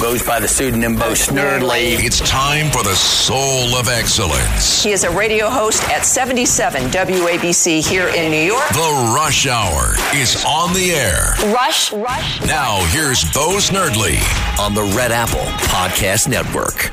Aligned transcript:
Goes 0.00 0.22
by 0.22 0.40
the 0.40 0.48
pseudonym 0.48 0.94
Bo 0.96 1.12
Snerdly. 1.12 2.02
It's 2.02 2.20
time 2.20 2.72
for 2.72 2.82
the 2.82 2.94
soul 2.94 3.76
of 3.76 3.86
excellence. 3.86 4.82
He 4.82 4.92
is 4.92 5.04
a 5.04 5.10
radio 5.10 5.50
host 5.50 5.86
at 5.90 6.06
77 6.06 6.84
WABC 6.84 7.86
here 7.86 8.08
in 8.08 8.30
New 8.30 8.38
York. 8.38 8.66
The 8.70 9.12
Rush 9.14 9.46
Hour 9.46 9.92
is 10.14 10.42
on 10.48 10.72
the 10.72 10.92
air. 10.92 11.34
Rush, 11.52 11.92
rush. 11.92 12.40
Now, 12.46 12.82
here's 12.92 13.30
Bo 13.34 13.58
Snerdly 13.58 14.16
on 14.58 14.72
the 14.72 14.84
Red 14.96 15.12
Apple 15.12 15.44
Podcast 15.68 16.28
Network. 16.28 16.90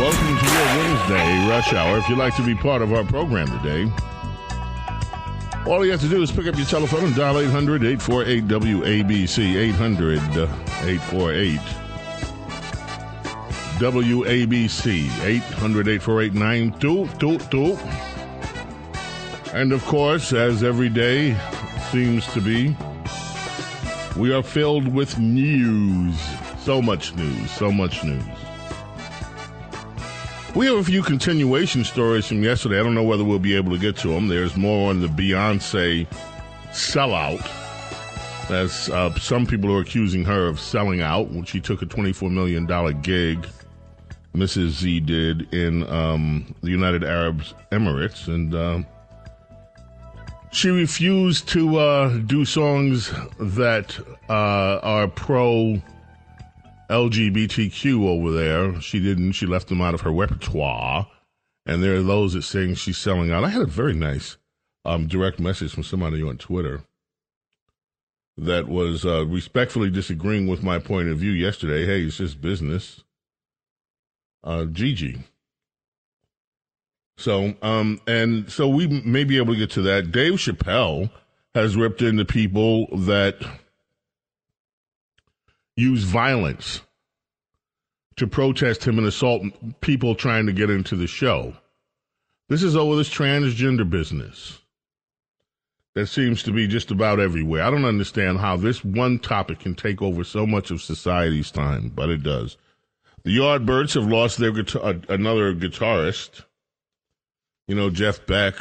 Welcome 0.00 0.38
to 0.38 0.46
your 0.46 0.66
Wednesday 0.78 1.46
Rush 1.46 1.74
Hour. 1.74 1.98
If 1.98 2.08
you'd 2.08 2.16
like 2.16 2.34
to 2.36 2.42
be 2.42 2.54
part 2.54 2.80
of 2.80 2.94
our 2.94 3.04
program 3.04 3.48
today, 3.60 3.92
all 5.66 5.84
you 5.84 5.90
have 5.92 6.00
to 6.00 6.08
do 6.08 6.22
is 6.22 6.32
pick 6.32 6.46
up 6.46 6.56
your 6.56 6.66
telephone 6.66 7.04
and 7.04 7.14
dial 7.14 7.38
800 7.38 7.84
848 7.84 8.48
WABC. 8.48 9.56
800 9.56 10.18
848 10.18 11.60
WABC. 13.78 15.24
800 15.24 15.88
848 15.88 16.34
9222. 16.34 17.78
And 19.54 19.72
of 19.72 19.84
course, 19.84 20.32
as 20.32 20.62
every 20.62 20.88
day 20.88 21.36
seems 21.90 22.26
to 22.32 22.40
be, 22.40 22.76
we 24.16 24.32
are 24.32 24.42
filled 24.42 24.88
with 24.88 25.18
news. 25.18 26.18
So 26.60 26.80
much 26.80 27.14
news, 27.16 27.50
so 27.50 27.70
much 27.72 28.04
news. 28.04 28.24
We 30.54 30.66
have 30.66 30.78
a 30.78 30.84
few 30.84 31.02
continuation 31.02 31.84
stories 31.84 32.26
from 32.26 32.42
yesterday. 32.42 32.80
I 32.80 32.82
don't 32.82 32.94
know 32.94 33.04
whether 33.04 33.22
we'll 33.22 33.38
be 33.38 33.54
able 33.54 33.70
to 33.70 33.78
get 33.78 33.96
to 33.98 34.08
them. 34.08 34.26
There's 34.26 34.56
more 34.56 34.90
on 34.90 35.00
the 35.00 35.06
Beyonce 35.06 36.08
sellout, 36.72 37.48
as 38.50 38.90
uh, 38.90 39.14
some 39.14 39.46
people 39.46 39.72
are 39.72 39.80
accusing 39.80 40.24
her 40.24 40.48
of 40.48 40.58
selling 40.58 41.02
out 41.02 41.30
when 41.30 41.44
she 41.44 41.60
took 41.60 41.82
a 41.82 41.86
$24 41.86 42.32
million 42.32 42.66
gig. 43.00 43.46
Mrs. 44.34 44.70
Z 44.70 45.00
did 45.00 45.54
in 45.54 45.88
um, 45.88 46.52
the 46.62 46.70
United 46.70 47.04
Arab 47.04 47.42
Emirates, 47.70 48.26
and 48.26 48.52
uh, 48.52 48.80
she 50.50 50.70
refused 50.70 51.48
to 51.50 51.76
uh, 51.76 52.08
do 52.26 52.44
songs 52.44 53.12
that 53.38 53.96
uh, 54.28 54.80
are 54.82 55.06
pro 55.06 55.80
LGBTQ 56.90 58.06
over 58.06 58.32
there. 58.32 58.80
She 58.80 59.00
didn't. 59.00 59.32
She 59.32 59.46
left 59.46 59.68
them 59.68 59.80
out 59.80 59.94
of 59.94 60.02
her 60.02 60.12
repertoire. 60.12 61.08
And 61.64 61.82
there 61.82 61.94
are 61.94 62.02
those 62.02 62.32
that 62.34 62.42
saying 62.42 62.74
she's 62.74 62.98
selling 62.98 63.30
out. 63.30 63.44
I 63.44 63.48
had 63.48 63.62
a 63.62 63.66
very 63.66 63.94
nice 63.94 64.36
um, 64.84 65.06
direct 65.06 65.38
message 65.38 65.72
from 65.72 65.84
somebody 65.84 66.22
on 66.22 66.36
Twitter 66.36 66.82
that 68.36 68.68
was 68.68 69.04
uh, 69.04 69.26
respectfully 69.26 69.90
disagreeing 69.90 70.46
with 70.46 70.62
my 70.62 70.78
point 70.78 71.08
of 71.08 71.18
view 71.18 71.30
yesterday. 71.30 71.86
Hey, 71.86 72.02
it's 72.02 72.16
just 72.16 72.40
business. 72.40 73.04
Uh, 74.42 74.64
Gigi. 74.64 75.18
So, 77.18 77.54
um, 77.60 78.00
and 78.06 78.50
so 78.50 78.66
we 78.66 78.86
may 78.86 79.24
be 79.24 79.36
able 79.36 79.52
to 79.52 79.58
get 79.58 79.70
to 79.72 79.82
that. 79.82 80.10
Dave 80.10 80.34
Chappelle 80.34 81.10
has 81.54 81.76
ripped 81.76 82.00
into 82.00 82.24
people 82.24 82.86
that 82.96 83.36
use 85.80 86.04
violence 86.04 86.82
to 88.16 88.26
protest 88.26 88.84
him 88.84 88.98
and 88.98 89.06
assault 89.06 89.42
people 89.80 90.14
trying 90.14 90.46
to 90.46 90.52
get 90.52 90.70
into 90.70 90.96
the 90.96 91.06
show. 91.06 91.54
This 92.48 92.62
is 92.62 92.76
over 92.76 92.96
this 92.96 93.08
transgender 93.08 93.88
business 93.88 94.58
that 95.94 96.06
seems 96.06 96.42
to 96.42 96.52
be 96.52 96.66
just 96.66 96.90
about 96.90 97.18
everywhere. 97.18 97.62
I 97.62 97.70
don't 97.70 97.84
understand 97.84 98.38
how 98.38 98.56
this 98.56 98.84
one 98.84 99.18
topic 99.18 99.60
can 99.60 99.74
take 99.74 100.02
over 100.02 100.22
so 100.24 100.46
much 100.46 100.70
of 100.70 100.82
society's 100.82 101.50
time, 101.50 101.90
but 101.94 102.10
it 102.10 102.22
does. 102.22 102.56
The 103.24 103.36
Yardbirds 103.36 103.94
have 103.94 104.06
lost 104.06 104.38
their 104.38 104.52
guitar- 104.52 104.82
uh, 104.82 104.94
another 105.08 105.54
guitarist. 105.54 106.44
You 107.66 107.74
know, 107.74 107.90
Jeff 107.90 108.24
Beck 108.26 108.54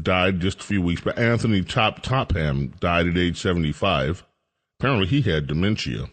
died 0.00 0.40
just 0.40 0.60
a 0.60 0.64
few 0.64 0.82
weeks 0.82 1.00
back. 1.00 1.18
Anthony 1.18 1.62
Top 1.62 2.02
Topham 2.02 2.74
died 2.80 3.06
at 3.06 3.18
age 3.18 3.38
75. 3.38 4.24
Apparently, 4.78 5.06
he 5.06 5.22
had 5.22 5.46
dementia. 5.46 6.10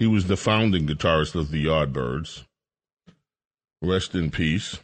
He 0.00 0.06
was 0.06 0.28
the 0.28 0.38
founding 0.38 0.86
guitarist 0.86 1.34
of 1.34 1.50
the 1.50 1.66
Yardbirds. 1.66 2.44
Rest 3.82 4.14
in 4.14 4.30
peace. 4.30 4.78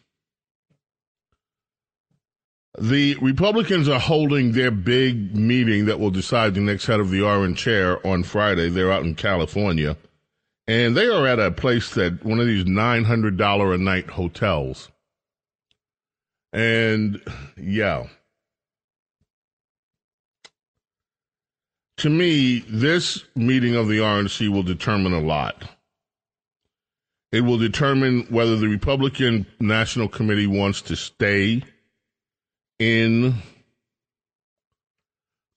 The 2.79 3.17
Republicans 3.23 3.89
are 3.89 3.99
holding 3.99 4.53
their 4.53 4.71
big 4.71 5.35
meeting 5.35 5.87
that 5.87 5.99
will 5.99 6.11
decide 6.11 6.53
the 6.53 6.61
next 6.61 6.85
head 6.85 7.01
of 7.01 7.11
the 7.11 7.23
orange 7.23 7.57
chair 7.57 8.07
on 8.07 8.25
Friday. 8.25 8.69
They're 8.69 8.93
out 8.93 9.05
in 9.05 9.15
California. 9.15 9.97
And 10.69 10.95
they 10.95 11.07
are 11.07 11.27
at 11.27 11.39
a 11.39 11.51
place 11.51 11.95
that 11.95 12.23
one 12.23 12.39
of 12.39 12.47
these 12.47 12.65
$900 12.65 13.75
a 13.75 13.79
night 13.79 14.11
hotels. 14.11 14.91
And 16.53 17.23
yeah. 17.57 18.09
To 21.99 22.11
me, 22.11 22.59
this 22.69 23.25
meeting 23.35 23.75
of 23.75 23.89
the 23.89 23.99
RNC 23.99 24.49
will 24.51 24.63
determine 24.63 25.15
a 25.15 25.21
lot. 25.21 25.65
It 27.33 27.41
will 27.41 27.59
determine 27.59 28.27
whether 28.29 28.57
the 28.57 28.69
Republican 28.69 29.47
National 29.61 30.09
Committee 30.09 30.47
wants 30.47 30.83
to 30.83 30.97
stay 30.97 31.63
in 32.79 33.35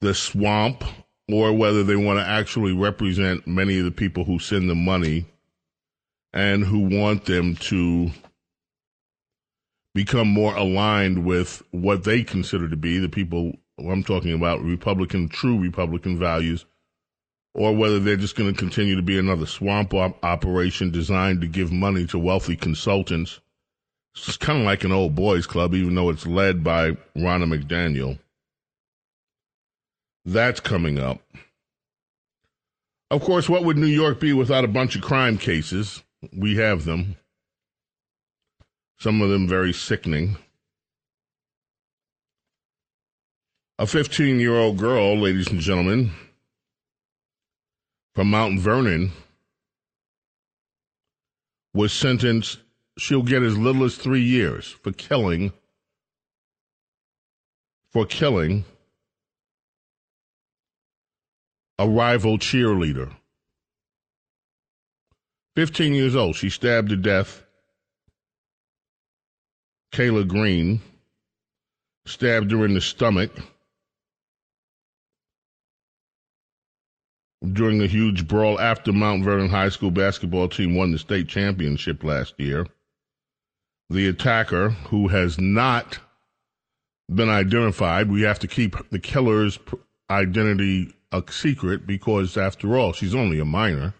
the 0.02 0.14
swamp 0.14 0.84
or 1.30 1.54
whether 1.54 1.84
they 1.84 1.96
want 1.96 2.20
to 2.20 2.26
actually 2.26 2.74
represent 2.74 3.46
many 3.46 3.78
of 3.78 3.86
the 3.86 3.92
people 3.92 4.24
who 4.24 4.40
send 4.40 4.70
them 4.70 4.84
money 4.84 5.26
and 6.34 6.64
who 6.64 6.80
want 6.80 7.26
them 7.26 7.56
to 7.56 8.10
become 9.94 10.28
more 10.28 10.56
aligned 10.56 11.26
with 11.26 11.62
what 11.72 12.04
they 12.04 12.24
consider 12.24 12.70
to 12.70 12.78
be 12.78 12.98
the 12.98 13.10
people 13.10 13.54
I'm 13.80 14.04
talking 14.04 14.34
about 14.34 14.62
Republican, 14.62 15.30
true 15.30 15.60
Republican 15.60 16.18
values, 16.18 16.66
or 17.54 17.76
whether 17.76 18.00
they're 18.00 18.16
just 18.18 18.36
going 18.36 18.52
to 18.52 18.58
continue 18.58 18.96
to 18.96 19.02
be 19.02 19.18
another 19.18 19.46
swamp 19.46 19.94
op- 19.94 20.24
operation 20.24 20.92
designed 20.92 21.42
to 21.42 21.48
give 21.48 21.72
money 21.72 22.06
to 22.08 22.20
wealthy 22.20 22.56
consultants. 22.56 23.40
It's 24.16 24.38
kind 24.38 24.60
of 24.60 24.66
like 24.66 24.84
an 24.84 24.92
old 24.92 25.16
boys 25.16 25.48
club, 25.48 25.74
even 25.74 25.96
though 25.96 26.10
it's 26.10 26.28
led 26.28 26.64
by 26.64 26.92
Ronna 27.16 27.46
McDaniel. 27.46 28.20
That's 30.26 30.60
coming 30.60 31.00
up. 31.00 31.22
Of 33.12 33.22
course, 33.22 33.50
what 33.50 33.64
would 33.64 33.78
New 33.78 33.88
York 33.88 34.20
be 34.20 34.34
without 34.34 34.64
a 34.64 34.68
bunch 34.68 34.96
of 34.96 35.02
crime 35.02 35.38
cases? 35.38 36.04
We 36.36 36.58
have 36.58 36.86
them. 36.86 37.16
Some 39.00 39.22
of 39.22 39.30
them 39.30 39.48
very 39.48 39.74
sickening. 39.74 40.38
A 43.80 43.88
15 43.88 44.42
year 44.42 44.56
old 44.56 44.76
girl, 44.76 45.18
ladies 45.18 45.48
and 45.48 45.62
gentlemen, 45.62 46.12
from 48.14 48.30
Mount 48.30 48.60
Vernon 48.60 49.14
was 51.74 51.94
sentenced, 51.94 52.60
she'll 52.98 53.24
get 53.24 53.42
as 53.42 53.58
little 53.58 53.86
as 53.86 53.96
three 53.96 54.22
years 54.22 54.68
for 54.84 54.92
killing, 54.92 55.54
for 57.90 58.06
killing 58.06 58.66
a 61.78 61.88
rival 61.88 62.38
cheerleader. 62.38 63.14
15 65.56 65.94
years 65.94 66.18
old, 66.18 66.36
she 66.36 66.50
stabbed 66.50 66.90
to 66.90 66.98
death 66.98 67.46
Kayla 69.94 70.28
Green, 70.28 70.82
stabbed 72.06 72.52
her 72.52 72.66
in 72.66 72.74
the 72.74 72.82
stomach. 72.82 73.32
During 77.54 77.82
a 77.82 77.88
huge 77.88 78.28
brawl 78.28 78.60
after 78.60 78.92
Mount 78.92 79.24
Vernon 79.24 79.50
High 79.50 79.70
School 79.70 79.92
basketball 79.92 80.50
team 80.50 80.76
won 80.76 80.92
the 80.92 81.00
state 81.00 81.28
championship 81.28 82.04
last 82.04 82.34
year. 82.38 82.68
The 83.90 84.08
attacker, 84.08 84.70
who 84.70 85.08
has 85.08 85.40
not 85.40 86.00
been 87.14 87.30
identified, 87.30 88.12
we 88.12 88.22
have 88.22 88.40
to 88.40 88.48
keep 88.48 88.76
the 88.90 89.00
killer's 89.00 89.58
identity 90.10 90.94
a 91.12 91.24
secret 91.32 91.88
because, 91.88 92.38
after 92.38 92.78
all, 92.78 92.94
she's 92.94 93.16
only 93.16 93.40
a 93.40 93.46
minor. 93.46 93.94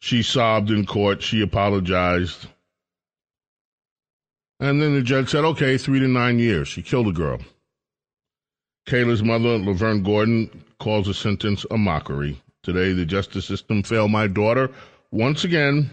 She 0.00 0.22
sobbed 0.22 0.70
in 0.70 0.84
court. 0.84 1.22
She 1.22 1.40
apologized. 1.40 2.48
And 4.60 4.82
then 4.82 4.94
the 4.94 5.02
judge 5.02 5.30
said, 5.30 5.44
okay, 5.44 5.78
three 5.78 6.00
to 6.00 6.08
nine 6.08 6.38
years. 6.38 6.68
She 6.68 6.82
killed 6.82 7.08
a 7.08 7.12
girl. 7.12 7.38
Kayla's 8.86 9.22
mother, 9.22 9.58
Laverne 9.58 10.02
Gordon, 10.02 10.64
calls 10.78 11.06
the 11.06 11.14
sentence 11.14 11.64
a 11.70 11.78
mockery. 11.78 12.40
Today, 12.62 12.92
the 12.92 13.04
justice 13.04 13.46
system 13.46 13.82
failed 13.82 14.10
my 14.10 14.26
daughter 14.26 14.70
once 15.10 15.44
again. 15.44 15.90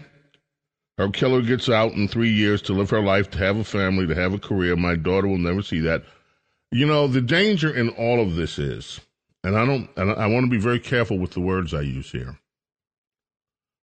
Her 0.98 1.08
killer 1.08 1.40
gets 1.40 1.68
out 1.68 1.92
in 1.92 2.06
three 2.06 2.30
years 2.30 2.60
to 2.62 2.74
live 2.74 2.90
her 2.90 3.02
life, 3.02 3.30
to 3.30 3.38
have 3.38 3.56
a 3.56 3.64
family, 3.64 4.06
to 4.06 4.14
have 4.14 4.34
a 4.34 4.38
career. 4.38 4.76
My 4.76 4.94
daughter 4.94 5.26
will 5.26 5.38
never 5.38 5.62
see 5.62 5.80
that. 5.80 6.04
You 6.70 6.86
know, 6.86 7.06
the 7.06 7.20
danger 7.20 7.74
in 7.74 7.90
all 7.90 8.20
of 8.20 8.36
this 8.36 8.58
is, 8.58 9.00
and 9.42 9.56
I 9.56 9.64
don't, 9.64 9.88
and 9.96 10.10
I 10.12 10.26
want 10.26 10.44
to 10.44 10.50
be 10.50 10.58
very 10.58 10.78
careful 10.78 11.18
with 11.18 11.32
the 11.32 11.40
words 11.40 11.72
I 11.72 11.80
use 11.80 12.12
here. 12.12 12.38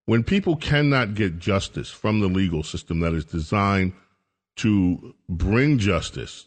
When 0.06 0.24
people 0.24 0.56
cannot 0.56 1.14
get 1.14 1.38
justice 1.38 1.90
from 1.90 2.20
the 2.20 2.28
legal 2.28 2.62
system 2.62 3.00
that 3.00 3.12
is 3.12 3.24
designed 3.24 3.92
to 4.56 5.14
bring 5.28 5.78
justice, 5.78 6.46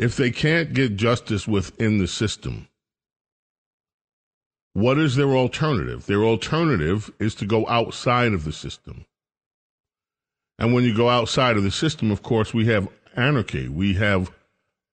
if 0.00 0.16
they 0.16 0.30
can't 0.30 0.72
get 0.72 0.96
justice 0.96 1.46
within 1.46 1.98
the 1.98 2.08
system, 2.08 2.66
what 4.72 4.98
is 4.98 5.14
their 5.14 5.32
alternative? 5.36 6.06
Their 6.06 6.24
alternative 6.24 7.10
is 7.18 7.34
to 7.34 7.44
go 7.44 7.68
outside 7.68 8.32
of 8.32 8.44
the 8.44 8.52
system. 8.52 9.04
And 10.58 10.72
when 10.72 10.84
you 10.84 10.96
go 10.96 11.10
outside 11.10 11.58
of 11.58 11.64
the 11.64 11.70
system, 11.70 12.10
of 12.10 12.22
course, 12.22 12.54
we 12.54 12.64
have 12.66 12.88
anarchy. 13.14 13.68
We 13.68 13.92
have, 13.94 14.32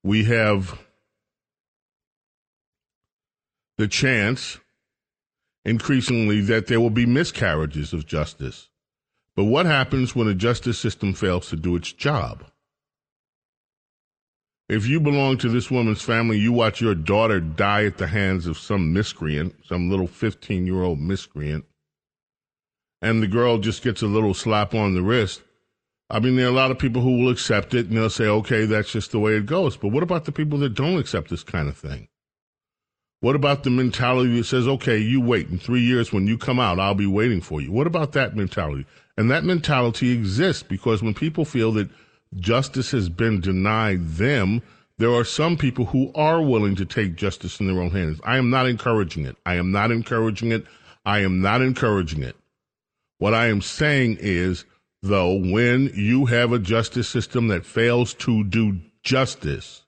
we 0.04 0.24
have 0.24 0.78
the 3.78 3.88
chance 3.88 4.58
increasingly 5.64 6.42
that 6.42 6.66
there 6.66 6.80
will 6.80 6.90
be 6.90 7.06
miscarriages 7.06 7.94
of 7.94 8.06
justice. 8.06 8.68
But 9.34 9.44
what 9.44 9.64
happens 9.64 10.14
when 10.14 10.28
a 10.28 10.34
justice 10.34 10.78
system 10.78 11.14
fails 11.14 11.48
to 11.48 11.56
do 11.56 11.76
its 11.76 11.92
job? 11.92 12.44
If 14.68 14.86
you 14.86 15.00
belong 15.00 15.38
to 15.38 15.48
this 15.48 15.70
woman's 15.70 16.02
family, 16.02 16.38
you 16.38 16.52
watch 16.52 16.80
your 16.80 16.94
daughter 16.94 17.40
die 17.40 17.86
at 17.86 17.96
the 17.96 18.06
hands 18.06 18.46
of 18.46 18.58
some 18.58 18.92
miscreant, 18.92 19.54
some 19.64 19.88
little 19.88 20.06
15 20.06 20.66
year 20.66 20.82
old 20.82 21.00
miscreant, 21.00 21.64
and 23.00 23.22
the 23.22 23.28
girl 23.28 23.58
just 23.58 23.82
gets 23.82 24.02
a 24.02 24.06
little 24.06 24.34
slap 24.34 24.74
on 24.74 24.94
the 24.94 25.02
wrist. 25.02 25.42
I 26.10 26.20
mean, 26.20 26.36
there 26.36 26.46
are 26.46 26.50
a 26.50 26.52
lot 26.52 26.70
of 26.70 26.78
people 26.78 27.02
who 27.02 27.18
will 27.18 27.30
accept 27.30 27.74
it 27.74 27.86
and 27.86 27.96
they'll 27.96 28.10
say, 28.10 28.26
okay, 28.26 28.66
that's 28.66 28.92
just 28.92 29.12
the 29.12 29.18
way 29.18 29.34
it 29.34 29.46
goes. 29.46 29.76
But 29.76 29.88
what 29.88 30.02
about 30.02 30.24
the 30.24 30.32
people 30.32 30.58
that 30.58 30.74
don't 30.74 30.98
accept 30.98 31.30
this 31.30 31.42
kind 31.42 31.68
of 31.68 31.76
thing? 31.76 32.08
What 33.20 33.36
about 33.36 33.64
the 33.64 33.70
mentality 33.70 34.36
that 34.36 34.44
says, 34.44 34.68
okay, 34.68 34.98
you 34.98 35.20
wait 35.20 35.48
in 35.48 35.58
three 35.58 35.80
years 35.80 36.12
when 36.12 36.26
you 36.26 36.38
come 36.38 36.60
out, 36.60 36.78
I'll 36.78 36.94
be 36.94 37.06
waiting 37.06 37.40
for 37.40 37.60
you? 37.60 37.72
What 37.72 37.86
about 37.86 38.12
that 38.12 38.36
mentality? 38.36 38.86
And 39.16 39.30
that 39.30 39.44
mentality 39.44 40.10
exists 40.10 40.62
because 40.62 41.02
when 41.02 41.14
people 41.14 41.44
feel 41.44 41.72
that 41.72 41.90
justice 42.36 42.90
has 42.90 43.08
been 43.08 43.40
denied 43.40 44.06
them, 44.08 44.62
there 44.98 45.12
are 45.12 45.24
some 45.24 45.56
people 45.56 45.86
who 45.86 46.10
are 46.14 46.42
willing 46.42 46.74
to 46.76 46.84
take 46.84 47.14
justice 47.14 47.60
in 47.60 47.66
their 47.66 47.80
own 47.80 47.90
hands. 47.90 48.20
I 48.24 48.36
am 48.36 48.50
not 48.50 48.66
encouraging 48.66 49.24
it. 49.24 49.36
I 49.46 49.54
am 49.54 49.70
not 49.70 49.90
encouraging 49.90 50.50
it. 50.50 50.66
I 51.06 51.20
am 51.20 51.40
not 51.40 51.62
encouraging 51.62 52.22
it. 52.22 52.36
What 53.18 53.32
I 53.32 53.46
am 53.46 53.62
saying 53.62 54.18
is, 54.20 54.64
though, 55.02 55.34
when 55.34 55.90
you 55.94 56.26
have 56.26 56.52
a 56.52 56.58
justice 56.58 57.08
system 57.08 57.48
that 57.48 57.64
fails 57.64 58.12
to 58.14 58.44
do 58.44 58.80
justice, 59.02 59.84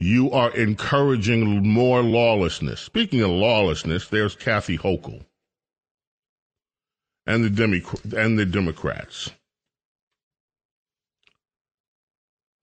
you 0.00 0.30
are 0.30 0.54
encouraging 0.54 1.66
more 1.66 2.02
lawlessness. 2.02 2.80
Speaking 2.80 3.22
of 3.22 3.30
lawlessness, 3.30 4.08
there's 4.08 4.36
Kathy 4.36 4.76
Hochul 4.76 5.24
and 7.26 7.42
the, 7.42 7.50
Demi- 7.50 7.82
and 8.16 8.38
the 8.38 8.44
Democrats. 8.44 9.30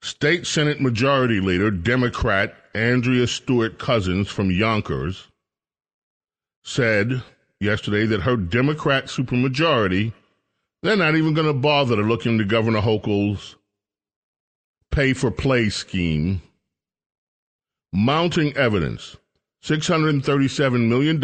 State 0.01 0.47
Senate 0.47 0.81
Majority 0.81 1.39
Leader, 1.39 1.69
Democrat 1.69 2.55
Andrea 2.73 3.27
Stewart 3.27 3.77
Cousins 3.77 4.29
from 4.29 4.49
Yonkers, 4.49 5.27
said 6.63 7.21
yesterday 7.59 8.07
that 8.07 8.21
her 8.21 8.35
Democrat 8.35 9.05
supermajority, 9.05 10.11
they're 10.81 10.97
not 10.97 11.15
even 11.15 11.35
going 11.35 11.47
to 11.47 11.53
bother 11.53 11.95
to 11.95 12.01
look 12.01 12.25
into 12.25 12.43
Governor 12.43 12.81
Hochul's 12.81 13.55
pay 14.89 15.13
for 15.13 15.29
play 15.29 15.69
scheme, 15.69 16.41
mounting 17.93 18.55
evidence 18.57 19.17
$637 19.63 20.87
million 20.87 21.21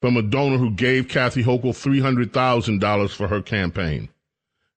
from 0.00 0.16
a 0.16 0.22
donor 0.22 0.58
who 0.58 0.72
gave 0.72 1.08
Kathy 1.08 1.44
Hochul 1.44 1.72
$300,000 1.72 3.10
for 3.10 3.28
her 3.28 3.40
campaign. 3.40 4.08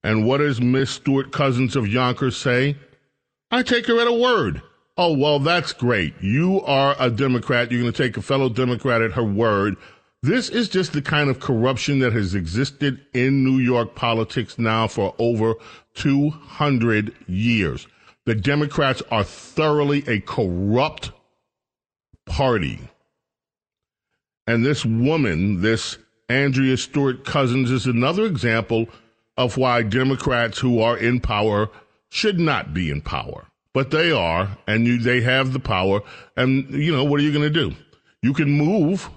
And 0.03 0.25
what 0.25 0.39
does 0.39 0.59
Miss 0.59 0.91
Stewart 0.91 1.31
Cousins 1.31 1.75
of 1.75 1.88
Yonkers 1.88 2.35
say? 2.35 2.77
I 3.51 3.63
take 3.63 3.88
her 3.88 4.00
at 4.00 4.07
a 4.07 4.13
word. 4.13 4.61
Oh, 4.97 5.17
well, 5.17 5.39
that's 5.39 5.73
great. 5.73 6.13
You 6.21 6.61
are 6.61 6.95
a 7.00 7.09
Democrat. 7.09 7.71
You're 7.71 7.81
going 7.81 7.94
to 7.94 8.03
take 8.03 8.17
a 8.17 8.21
fellow 8.21 8.50
Democrat 8.50 9.01
at 9.01 9.13
her 9.13 9.23
word. 9.23 9.75
This 10.21 10.50
is 10.50 10.69
just 10.69 10.94
the 10.94 11.01
kind 11.01 11.29
of 11.29 11.39
corruption 11.39 12.00
that 12.00 12.13
has 12.13 12.35
existed 12.35 13.00
in 13.13 13.44
New 13.44 13.57
York 13.57 13.95
politics 13.95 14.57
now 14.57 14.88
for 14.88 15.15
over 15.19 15.55
200 15.95 17.13
years. 17.27 17.88
The 18.25 18.35
Democrats 18.35 19.01
are 19.11 19.23
thoroughly 19.23 20.03
a 20.07 20.19
corrupt 20.21 21.11
party. 22.25 22.79
And 24.47 24.65
this 24.65 24.85
woman, 24.85 25.61
this 25.61 25.97
Andrea 26.29 26.77
Stewart 26.77 27.25
Cousins, 27.25 27.71
is 27.71 27.85
another 27.85 28.25
example 28.25 28.88
of 29.38 29.57
why 29.57 29.81
Democrats 29.83 30.59
who 30.59 30.80
are 30.81 30.97
in 30.97 31.19
power 31.19 31.69
should 32.09 32.39
not 32.39 32.74
be 32.74 32.89
in 32.89 33.01
power. 33.01 33.47
But 33.74 33.89
they 33.89 34.12
are, 34.12 34.57
and 34.68 34.85
you, 34.85 35.00
they 35.00 35.21
have 35.21 35.51
the 35.51 35.59
power. 35.59 36.01
And, 36.38 36.69
you 36.69 36.91
know, 36.91 37.03
what 37.03 37.19
are 37.19 37.24
you 37.24 37.31
going 37.31 37.51
to 37.51 37.69
do? 37.69 37.75
You 38.21 38.33
can 38.33 38.51
move. 38.51 39.09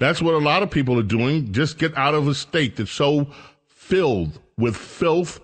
That's 0.00 0.22
what 0.22 0.34
a 0.34 0.38
lot 0.38 0.62
of 0.62 0.70
people 0.70 0.98
are 0.98 1.04
doing. 1.04 1.52
Just 1.52 1.78
get 1.78 1.96
out 1.96 2.14
of 2.14 2.28
a 2.28 2.34
state 2.34 2.76
that's 2.76 2.90
so 2.90 3.28
filled 3.66 4.40
with 4.56 4.76
filth, 4.76 5.40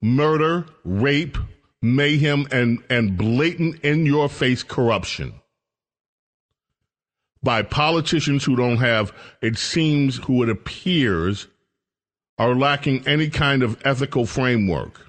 murder, 0.00 0.66
rape, 0.84 1.38
mayhem, 1.80 2.48
and, 2.50 2.82
and 2.90 3.16
blatant 3.16 3.80
in 3.84 4.06
your 4.06 4.28
face 4.28 4.64
corruption 4.64 5.34
by 7.42 7.62
politicians 7.62 8.44
who 8.44 8.56
don't 8.56 8.78
have, 8.78 9.12
it 9.40 9.58
seems, 9.58 10.16
who 10.16 10.42
it 10.42 10.48
appears 10.48 11.48
are 12.42 12.56
lacking 12.56 13.06
any 13.06 13.30
kind 13.30 13.62
of 13.62 13.80
ethical 13.84 14.26
framework. 14.26 15.00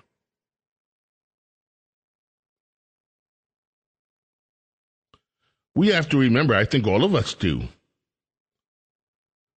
We 5.75 5.87
have 5.87 6.07
to 6.09 6.19
remember, 6.19 6.53
I 6.53 6.65
think 6.65 6.85
all 6.85 7.03
of 7.03 7.15
us 7.15 7.33
do, 7.33 7.63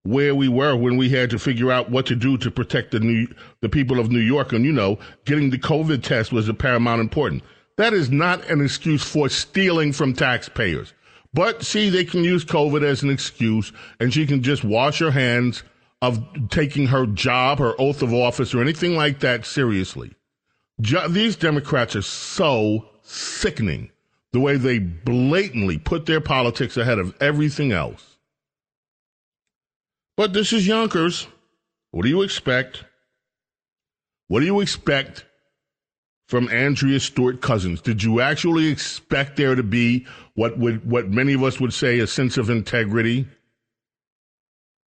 where 0.04 0.37
we 0.37 0.49
were 0.49 0.76
when 0.76 0.97
we 0.97 1.09
had 1.09 1.31
to 1.31 1.38
figure 1.38 1.73
out 1.73 1.90
what 1.90 2.07
to 2.07 2.14
do 2.14 2.38
to 2.38 2.50
protect 2.50 2.93
the 2.93 3.00
New, 3.00 3.26
the 3.61 3.69
people 3.69 3.99
of 3.99 4.12
New 4.12 4.21
York. 4.21 4.52
And 4.52 4.64
you 4.64 4.73
know, 4.73 5.00
getting 5.25 5.50
the 5.50 5.59
COVID 5.59 6.04
test 6.04 6.33
was 6.33 6.49
of 6.49 6.57
paramount 6.57 7.00
importance. 7.00 7.43
That 7.76 7.93
is 7.93 8.09
not 8.09 8.49
an 8.49 8.61
excuse 8.61 9.02
for 9.02 9.28
stealing 9.28 9.93
from 9.93 10.14
taxpayers. 10.14 10.95
But 11.33 11.64
see, 11.64 11.90
they 11.90 12.04
can 12.04 12.23
use 12.23 12.45
COVID 12.45 12.85
as 12.85 13.02
an 13.02 13.11
excuse, 13.11 13.73
and 13.99 14.14
she 14.14 14.28
can 14.28 14.45
just 14.45 14.62
wash 14.62 15.00
her 15.00 15.11
hands 15.11 15.64
of 16.04 16.50
taking 16.50 16.87
her 16.88 17.06
job, 17.06 17.58
her 17.58 17.75
oath 17.80 18.02
of 18.02 18.12
office, 18.12 18.54
or 18.54 18.61
anything 18.61 18.94
like 18.94 19.20
that 19.20 19.46
seriously. 19.46 20.12
Jo- 20.80 21.08
these 21.08 21.37
Democrats 21.37 21.96
are 21.96 22.02
so 22.02 22.88
sickening 23.02 23.90
the 24.32 24.40
way 24.40 24.56
they 24.56 24.78
blatantly 24.78 25.78
put 25.78 26.06
their 26.06 26.20
politics 26.20 26.76
ahead 26.76 26.99
of 26.99 27.14
everything 27.20 27.73
else. 27.73 28.18
But 30.16 30.32
this 30.32 30.52
is 30.52 30.66
Yonkers. 30.66 31.26
What 31.90 32.02
do 32.02 32.08
you 32.08 32.23
expect? 32.23 32.84
What 34.28 34.40
do 34.40 34.46
you 34.46 34.61
expect 34.61 35.25
from 36.28 36.49
Andrea 36.49 36.99
Stewart 37.00 37.40
Cousins? 37.40 37.80
Did 37.80 38.02
you 38.02 38.20
actually 38.20 38.68
expect 38.68 39.37
there 39.37 39.54
to 39.54 39.62
be 39.62 40.06
what 40.34 40.58
would 40.58 40.88
what 40.88 41.08
many 41.08 41.34
of 41.34 41.42
us 41.42 41.61
would 41.61 41.73
say 41.73 42.00
a 42.00 42.06
sense 42.06 42.37
of 42.37 42.50
integrity? 42.50 43.26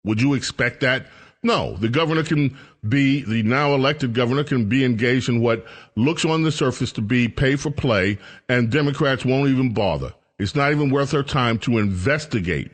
Would 0.03 0.21
you 0.21 0.33
expect 0.33 0.81
that? 0.81 1.07
No, 1.43 1.75
the 1.77 1.89
governor 1.89 2.23
can 2.23 2.55
be, 2.87 3.23
the 3.23 3.41
now 3.43 3.73
elected 3.73 4.13
governor 4.13 4.43
can 4.43 4.69
be 4.69 4.85
engaged 4.85 5.27
in 5.27 5.41
what 5.41 5.65
looks 5.95 6.23
on 6.23 6.43
the 6.43 6.51
surface 6.51 6.91
to 6.93 7.01
be 7.01 7.27
pay 7.27 7.55
for 7.55 7.71
play, 7.71 8.19
and 8.47 8.69
Democrats 8.69 9.25
won't 9.25 9.49
even 9.49 9.73
bother. 9.73 10.13
It's 10.37 10.55
not 10.55 10.71
even 10.71 10.91
worth 10.91 11.11
their 11.11 11.23
time 11.23 11.57
to 11.59 11.77
investigate 11.77 12.71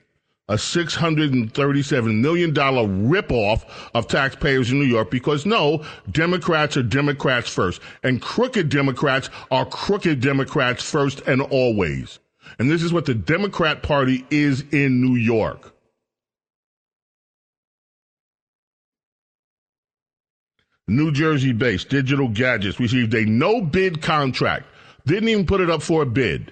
a 0.50 0.56
$637 0.56 2.22
million 2.22 2.54
ripoff 2.54 3.66
of 3.94 4.08
taxpayers 4.08 4.72
in 4.72 4.80
New 4.80 4.86
York 4.86 5.12
because 5.12 5.46
no, 5.46 5.84
Democrats 6.12 6.78
are 6.78 6.84
Democrats 6.84 7.50
first. 7.50 7.82
And 8.04 8.22
crooked 8.22 8.70
Democrats 8.70 9.30
are 9.52 9.66
crooked 9.66 10.22
Democrats 10.22 10.90
first 10.90 11.22
and 11.22 11.42
always. 11.42 12.20
And 12.60 12.72
this 12.72 12.82
is 12.82 12.94
what 12.94 13.06
the 13.06 13.14
Democrat 13.14 13.84
Party 13.84 14.26
is 14.30 14.64
in 14.72 15.02
New 15.02 15.16
York. 15.16 15.74
New 20.88 21.12
Jersey 21.12 21.52
based 21.52 21.90
Digital 21.90 22.30
Gadgets 22.30 22.80
received 22.80 23.14
a 23.14 23.26
no 23.26 23.62
bid 23.62 24.02
contract. 24.02 24.66
Didn't 25.06 25.30
even 25.30 25.46
put 25.46 25.62
it 25.62 25.70
up 25.70 25.82
for 25.82 26.02
a 26.02 26.06
bid 26.06 26.52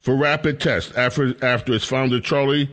for 0.00 0.16
rapid 0.16 0.60
tests 0.60 0.92
after, 0.96 1.34
after 1.44 1.74
its 1.74 1.84
founder, 1.84 2.20
Charlie 2.20 2.70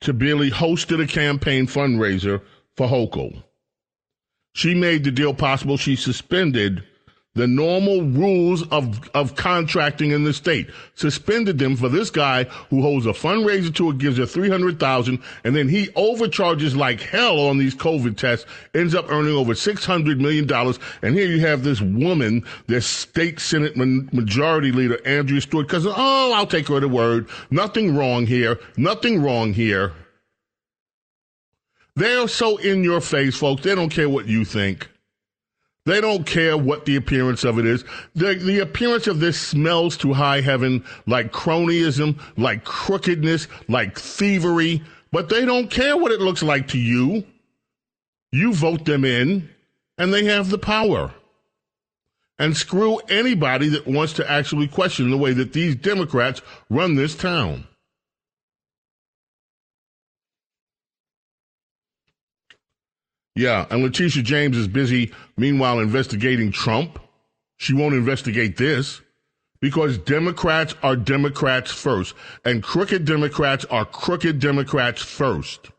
Tebele, 0.00 0.50
hosted 0.50 1.02
a 1.02 1.06
campaign 1.06 1.66
fundraiser 1.66 2.40
for 2.76 2.86
Hochul. 2.88 3.42
She 4.54 4.74
made 4.74 5.04
the 5.04 5.10
deal 5.10 5.34
possible. 5.34 5.76
She 5.76 5.96
suspended 5.96 6.84
the 7.38 7.46
normal 7.46 8.02
rules 8.02 8.66
of, 8.68 9.08
of 9.14 9.36
contracting 9.36 10.10
in 10.10 10.24
the 10.24 10.32
state. 10.32 10.68
Suspended 10.96 11.58
them 11.58 11.76
for 11.76 11.88
this 11.88 12.10
guy 12.10 12.44
who 12.68 12.82
holds 12.82 13.06
a 13.06 13.10
fundraiser 13.10 13.72
to 13.76 13.90
it, 13.90 13.98
gives 13.98 14.18
her 14.18 14.26
300000 14.26 15.22
and 15.44 15.56
then 15.56 15.68
he 15.68 15.88
overcharges 15.94 16.74
like 16.76 17.00
hell 17.00 17.38
on 17.46 17.58
these 17.58 17.76
COVID 17.76 18.16
tests, 18.16 18.44
ends 18.74 18.94
up 18.94 19.10
earning 19.10 19.34
over 19.34 19.54
$600 19.54 20.18
million. 20.18 20.50
And 21.02 21.14
here 21.14 21.28
you 21.28 21.40
have 21.40 21.62
this 21.62 21.80
woman, 21.80 22.44
this 22.66 22.86
state 22.86 23.38
Senate 23.38 23.76
majority 23.76 24.72
leader, 24.72 24.98
Andrea 25.06 25.40
Stewart, 25.40 25.68
because, 25.68 25.86
oh, 25.86 26.32
I'll 26.34 26.46
take 26.46 26.66
her 26.68 26.76
at 26.76 26.82
her 26.82 26.88
word. 26.88 27.28
Nothing 27.50 27.96
wrong 27.96 28.26
here. 28.26 28.58
Nothing 28.76 29.22
wrong 29.22 29.52
here. 29.52 29.92
They're 31.94 32.28
so 32.28 32.56
in 32.58 32.82
your 32.82 33.00
face, 33.00 33.36
folks. 33.36 33.62
They 33.62 33.74
don't 33.74 33.90
care 33.90 34.08
what 34.08 34.26
you 34.26 34.44
think. 34.44 34.88
They 35.88 36.02
don't 36.02 36.26
care 36.26 36.54
what 36.54 36.84
the 36.84 36.96
appearance 36.96 37.44
of 37.44 37.58
it 37.58 37.64
is. 37.64 37.82
The, 38.14 38.34
the 38.34 38.58
appearance 38.58 39.06
of 39.06 39.20
this 39.20 39.40
smells 39.40 39.96
to 39.98 40.12
high 40.12 40.42
heaven 40.42 40.84
like 41.06 41.32
cronyism, 41.32 42.20
like 42.36 42.62
crookedness, 42.62 43.48
like 43.70 43.98
thievery, 43.98 44.82
but 45.12 45.30
they 45.30 45.46
don't 45.46 45.70
care 45.70 45.96
what 45.96 46.12
it 46.12 46.20
looks 46.20 46.42
like 46.42 46.68
to 46.68 46.78
you. 46.78 47.24
You 48.32 48.52
vote 48.52 48.84
them 48.84 49.06
in, 49.06 49.48
and 49.96 50.12
they 50.12 50.26
have 50.26 50.50
the 50.50 50.58
power. 50.58 51.14
And 52.38 52.54
screw 52.54 52.98
anybody 53.08 53.70
that 53.70 53.86
wants 53.86 54.12
to 54.14 54.30
actually 54.30 54.68
question 54.68 55.10
the 55.10 55.16
way 55.16 55.32
that 55.32 55.54
these 55.54 55.74
Democrats 55.74 56.42
run 56.68 56.96
this 56.96 57.14
town. 57.14 57.66
Yeah, 63.38 63.66
and 63.70 63.84
Letitia 63.84 64.24
James 64.24 64.56
is 64.56 64.66
busy, 64.66 65.12
meanwhile, 65.36 65.78
investigating 65.78 66.50
Trump. 66.50 66.98
She 67.56 67.72
won't 67.72 67.94
investigate 67.94 68.56
this 68.56 69.00
because 69.60 69.96
Democrats 69.96 70.74
are 70.82 70.96
Democrats 70.96 71.70
first, 71.70 72.16
and 72.44 72.64
crooked 72.64 73.04
Democrats 73.04 73.64
are 73.66 73.84
crooked 73.84 74.40
Democrats 74.40 75.02
first. 75.02 75.70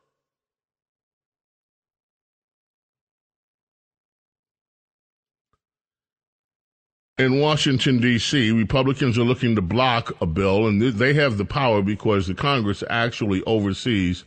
In 7.17 7.41
Washington, 7.41 7.99
D.C., 7.99 8.53
Republicans 8.53 9.17
are 9.17 9.23
looking 9.23 9.55
to 9.57 9.61
block 9.61 10.13
a 10.21 10.25
bill, 10.25 10.65
and 10.67 10.81
they 10.81 11.13
have 11.15 11.37
the 11.37 11.43
power 11.43 11.81
because 11.81 12.25
the 12.25 12.35
Congress 12.35 12.85
actually 12.89 13.43
oversees 13.43 14.23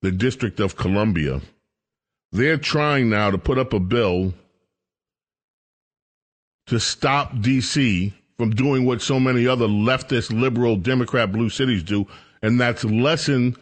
the 0.00 0.10
District 0.10 0.58
of 0.60 0.76
Columbia. 0.76 1.42
They're 2.32 2.58
trying 2.58 3.10
now 3.10 3.30
to 3.30 3.38
put 3.38 3.58
up 3.58 3.72
a 3.72 3.80
bill 3.80 4.34
to 6.66 6.78
stop 6.78 7.40
D.C. 7.40 8.14
from 8.38 8.50
doing 8.50 8.84
what 8.84 9.02
so 9.02 9.18
many 9.18 9.46
other 9.46 9.66
leftist, 9.66 10.30
liberal, 10.32 10.76
Democrat 10.76 11.32
blue 11.32 11.50
cities 11.50 11.82
do, 11.82 12.06
and 12.42 12.60
that's 12.60 12.84
lessen 12.84 13.56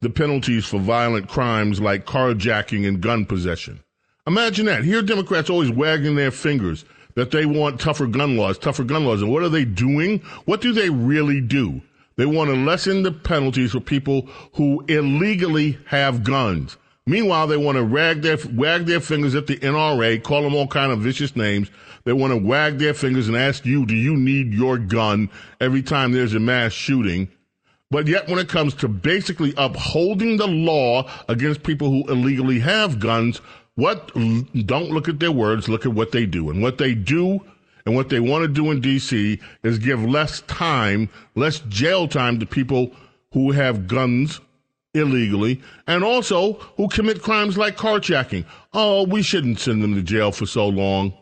the 0.00 0.08
penalties 0.08 0.64
for 0.64 0.80
violent 0.80 1.28
crimes 1.28 1.80
like 1.80 2.06
carjacking 2.06 2.88
and 2.88 3.00
gun 3.00 3.26
possession. 3.26 3.80
Imagine 4.26 4.66
that. 4.66 4.84
Here, 4.84 5.02
Democrats 5.02 5.50
always 5.50 5.70
wagging 5.70 6.16
their 6.16 6.30
fingers 6.30 6.86
that 7.14 7.30
they 7.30 7.44
want 7.44 7.80
tougher 7.80 8.06
gun 8.06 8.36
laws, 8.36 8.58
tougher 8.58 8.84
gun 8.84 9.04
laws. 9.04 9.20
And 9.20 9.30
what 9.30 9.42
are 9.42 9.48
they 9.50 9.64
doing? 9.64 10.20
What 10.46 10.62
do 10.62 10.72
they 10.72 10.88
really 10.88 11.40
do? 11.40 11.82
They 12.16 12.26
want 12.26 12.48
to 12.50 12.56
lessen 12.56 13.02
the 13.02 13.12
penalties 13.12 13.72
for 13.72 13.80
people 13.80 14.28
who 14.54 14.84
illegally 14.88 15.78
have 15.86 16.24
guns. 16.24 16.76
Meanwhile, 17.06 17.48
they 17.48 17.58
want 17.58 17.76
to 17.76 17.84
wag 17.84 18.22
their, 18.22 18.38
wag 18.54 18.86
their 18.86 19.00
fingers 19.00 19.34
at 19.34 19.46
the 19.46 19.58
NRA, 19.58 20.22
call 20.22 20.42
them 20.42 20.54
all 20.54 20.66
kind 20.66 20.90
of 20.90 21.00
vicious 21.00 21.36
names. 21.36 21.70
They 22.04 22.14
want 22.14 22.32
to 22.32 22.38
wag 22.38 22.78
their 22.78 22.94
fingers 22.94 23.28
and 23.28 23.36
ask 23.36 23.66
you, 23.66 23.84
do 23.84 23.94
you 23.94 24.16
need 24.16 24.54
your 24.54 24.78
gun 24.78 25.28
every 25.60 25.82
time 25.82 26.12
there's 26.12 26.34
a 26.34 26.40
mass 26.40 26.72
shooting? 26.72 27.28
But 27.90 28.06
yet, 28.06 28.26
when 28.28 28.38
it 28.38 28.48
comes 28.48 28.72
to 28.76 28.88
basically 28.88 29.52
upholding 29.58 30.38
the 30.38 30.46
law 30.46 31.10
against 31.28 31.62
people 31.62 31.90
who 31.90 32.10
illegally 32.10 32.58
have 32.60 33.00
guns, 33.00 33.42
what, 33.74 34.10
don't 34.14 34.90
look 34.90 35.08
at 35.08 35.20
their 35.20 35.32
words, 35.32 35.68
look 35.68 35.84
at 35.84 35.92
what 35.92 36.10
they 36.12 36.24
do. 36.24 36.48
And 36.48 36.62
what 36.62 36.78
they 36.78 36.94
do 36.94 37.40
and 37.84 37.94
what 37.94 38.08
they 38.08 38.20
want 38.20 38.42
to 38.44 38.48
do 38.48 38.70
in 38.70 38.80
DC 38.80 39.38
is 39.62 39.78
give 39.78 40.02
less 40.02 40.40
time, 40.42 41.10
less 41.34 41.60
jail 41.68 42.08
time 42.08 42.40
to 42.40 42.46
people 42.46 42.92
who 43.32 43.50
have 43.50 43.86
guns 43.86 44.40
illegally 44.94 45.60
and 45.86 46.02
also 46.02 46.54
who 46.76 46.88
commit 46.88 47.22
crimes 47.22 47.58
like 47.58 47.76
carjacking. 47.76 48.44
Oh, 48.72 49.04
we 49.04 49.22
shouldn't 49.22 49.58
send 49.58 49.82
them 49.82 49.94
to 49.94 50.02
jail 50.02 50.32
for 50.32 50.46
so 50.46 50.68
long. 50.68 51.12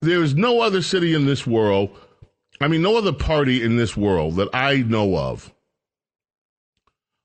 There 0.00 0.22
is 0.22 0.34
no 0.34 0.60
other 0.60 0.82
city 0.82 1.14
in 1.14 1.26
this 1.26 1.46
world, 1.46 1.90
I 2.60 2.68
mean, 2.68 2.82
no 2.82 2.96
other 2.96 3.12
party 3.12 3.62
in 3.62 3.76
this 3.76 3.96
world 3.96 4.36
that 4.36 4.48
I 4.52 4.78
know 4.78 5.16
of, 5.16 5.52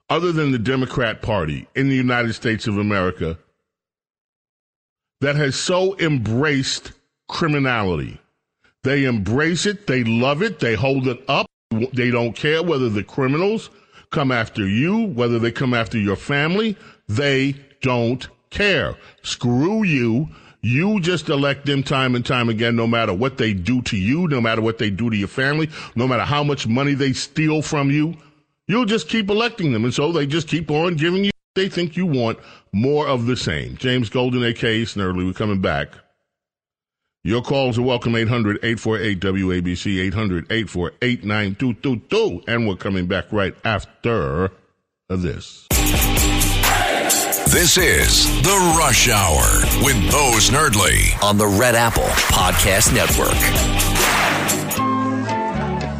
other 0.09 0.31
than 0.31 0.51
the 0.51 0.59
Democrat 0.59 1.21
Party 1.21 1.67
in 1.75 1.89
the 1.89 1.95
United 1.95 2.33
States 2.33 2.67
of 2.67 2.77
America, 2.77 3.37
that 5.21 5.35
has 5.35 5.55
so 5.55 5.97
embraced 5.97 6.91
criminality. 7.27 8.19
They 8.83 9.05
embrace 9.05 9.65
it, 9.65 9.87
they 9.87 10.03
love 10.03 10.41
it, 10.41 10.59
they 10.59 10.75
hold 10.75 11.07
it 11.07 11.23
up. 11.27 11.47
They 11.93 12.11
don't 12.11 12.33
care 12.33 12.63
whether 12.63 12.89
the 12.89 13.03
criminals 13.03 13.69
come 14.11 14.31
after 14.31 14.67
you, 14.67 15.07
whether 15.07 15.39
they 15.39 15.51
come 15.51 15.73
after 15.73 15.97
your 15.97 16.15
family, 16.15 16.77
they 17.07 17.55
don't 17.81 18.27
care. 18.49 18.95
Screw 19.23 19.83
you. 19.83 20.29
You 20.61 20.99
just 20.99 21.29
elect 21.29 21.65
them 21.65 21.83
time 21.83 22.15
and 22.15 22.25
time 22.25 22.49
again, 22.49 22.75
no 22.75 22.87
matter 22.87 23.13
what 23.13 23.37
they 23.37 23.53
do 23.53 23.81
to 23.83 23.97
you, 23.97 24.27
no 24.27 24.41
matter 24.41 24.61
what 24.61 24.79
they 24.79 24.89
do 24.89 25.09
to 25.09 25.15
your 25.15 25.27
family, 25.27 25.69
no 25.95 26.07
matter 26.07 26.23
how 26.23 26.43
much 26.43 26.67
money 26.67 26.93
they 26.93 27.13
steal 27.13 27.61
from 27.61 27.91
you. 27.91 28.15
You'll 28.67 28.85
just 28.85 29.07
keep 29.07 29.29
electing 29.29 29.71
them. 29.71 29.85
And 29.85 29.93
so 29.93 30.11
they 30.11 30.25
just 30.25 30.47
keep 30.47 30.69
on 30.71 30.95
giving 30.95 31.23
you 31.23 31.31
they 31.57 31.67
think 31.67 31.97
you 31.97 32.05
want 32.05 32.37
more 32.71 33.07
of 33.07 33.25
the 33.25 33.35
same. 33.35 33.75
James 33.77 34.09
Golden, 34.09 34.43
aka 34.43 34.83
Snerdly, 34.83 35.25
we're 35.25 35.33
coming 35.33 35.59
back. 35.59 35.89
Your 37.27 37.41
calls 37.41 37.77
are 37.77 37.81
welcome 37.81 38.15
800 38.15 38.59
848 38.63 39.19
WABC 39.19 39.99
800 39.99 40.45
848 40.49 41.25
9222. 41.25 42.43
And 42.47 42.65
we're 42.65 42.77
coming 42.77 43.05
back 43.05 43.33
right 43.33 43.53
after 43.65 44.49
this. 45.09 45.67
This 47.51 47.77
is 47.77 48.27
The 48.43 48.75
Rush 48.79 49.09
Hour 49.09 49.43
with 49.83 49.99
Bo 50.09 50.37
Snerdly 50.39 51.21
on 51.21 51.37
the 51.37 51.47
Red 51.47 51.75
Apple 51.75 52.03
Podcast 52.31 52.93
Network. 52.93 53.35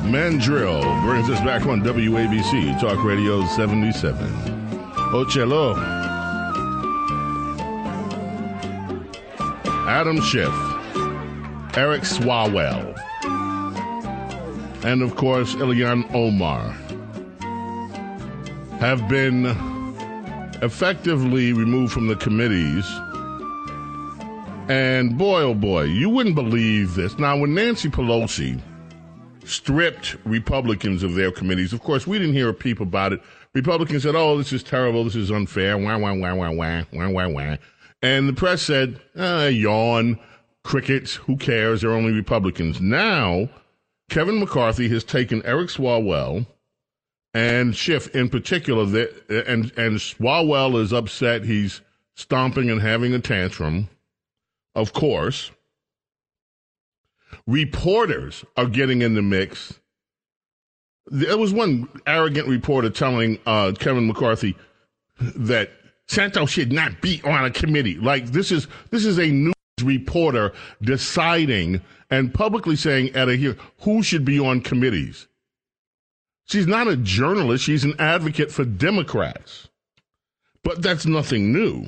Mandrill 0.10 0.80
brings 1.02 1.30
us 1.30 1.42
back 1.42 1.66
on 1.66 1.82
WABC 1.82 2.80
Talk 2.80 3.04
Radio 3.04 3.46
77. 3.48 4.16
Ocello. 5.14 5.76
Adam 9.90 10.22
Schiff. 10.22 10.67
Eric 11.78 12.02
Swalwell, 12.02 12.98
and 14.84 15.04
of 15.04 15.16
course 15.16 15.54
Ilhan 15.54 16.12
Omar 16.12 16.72
have 18.80 19.08
been 19.08 19.46
effectively 20.64 21.54
removed 21.54 21.94
from 21.94 22.08
the 22.08 22.16
committees. 22.16 22.84
And 24.68 25.20
boy, 25.20 25.42
oh 25.42 25.54
boy, 25.54 25.84
you 25.84 26.10
wouldn't 26.10 26.34
believe 26.34 26.96
this. 26.96 27.20
Now, 27.20 27.38
when 27.38 27.54
Nancy 27.54 27.90
Pelosi 27.90 28.60
stripped 29.46 30.18
Republicans 30.26 31.04
of 31.04 31.14
their 31.14 31.32
committees, 31.32 31.74
of 31.74 31.82
course, 31.82 32.08
we 32.08 32.18
didn't 32.18 32.34
hear 32.34 32.50
a 32.50 32.56
peep 32.56 32.80
about 32.80 33.14
it. 33.14 33.22
Republicans 33.54 34.02
said, 34.02 34.16
oh, 34.16 34.36
this 34.36 34.52
is 34.52 34.64
terrible. 34.64 35.04
This 35.04 35.16
is 35.16 35.30
unfair. 35.30 35.78
Wah, 35.78 36.00
wah, 36.00 36.16
wah, 36.16 36.34
wah, 36.34 36.50
wah, 36.50 36.84
wah, 36.92 37.10
wah, 37.10 37.28
wah. 37.28 37.58
And 38.02 38.28
the 38.28 38.34
press 38.34 38.64
said, 38.64 39.00
ah, 39.16 39.46
yawn 39.46 40.18
crickets, 40.68 41.16
who 41.16 41.38
cares? 41.38 41.82
They're 41.82 41.94
only 41.94 42.12
Republicans. 42.12 42.82
Now, 42.82 43.50
Kevin 44.10 44.38
McCarthy 44.38 44.90
has 44.90 45.06
taken 45.06 45.42
Eric 45.46 45.70
Swalwell 45.70 46.46
and 47.34 47.74
Schiff 47.74 48.14
in 48.14 48.28
particular. 48.28 48.84
And 49.30 49.72
and 49.78 49.98
Swalwell 49.98 50.80
is 50.80 50.92
upset. 50.92 51.46
He's 51.46 51.80
stomping 52.16 52.70
and 52.70 52.82
having 52.82 53.14
a 53.14 53.20
tantrum. 53.20 53.88
Of 54.76 54.92
course, 54.92 55.52
reporters 57.48 58.44
are 58.58 58.68
getting 58.68 59.02
in 59.02 59.16
the 59.16 59.22
mix. 59.22 59.80
There 61.06 61.38
was 61.38 61.54
one 61.54 61.88
arrogant 62.06 62.50
reporter 62.50 62.90
telling 62.90 63.40
uh, 63.46 63.72
Kevin 63.80 64.06
McCarthy 64.06 64.58
that 65.20 65.72
Santos 66.10 66.50
should 66.50 66.74
not 66.74 67.02
be 67.02 67.22
on 67.24 67.46
a 67.46 67.52
committee. 67.52 67.96
Like 67.96 68.26
this 68.28 68.52
is 68.52 68.68
this 68.92 69.06
is 69.06 69.18
a 69.18 69.28
news 69.28 69.54
reporter 69.82 70.54
deciding 70.82 71.82
and 72.10 72.34
publicly 72.34 72.76
saying 72.76 73.16
at 73.16 73.30
a 73.30 73.36
hearing 73.36 73.58
who 73.82 74.02
should 74.02 74.26
be 74.26 74.40
on 74.40 74.62
committees. 74.62 75.28
She's 76.46 76.68
not 76.68 76.88
a 76.88 76.98
journalist, 76.98 77.64
she's 77.64 77.84
an 77.84 77.96
advocate 78.00 78.52
for 78.52 78.66
Democrats. 78.66 79.68
But 80.64 80.82
that's 80.82 81.06
nothing 81.06 81.52
new. 81.52 81.88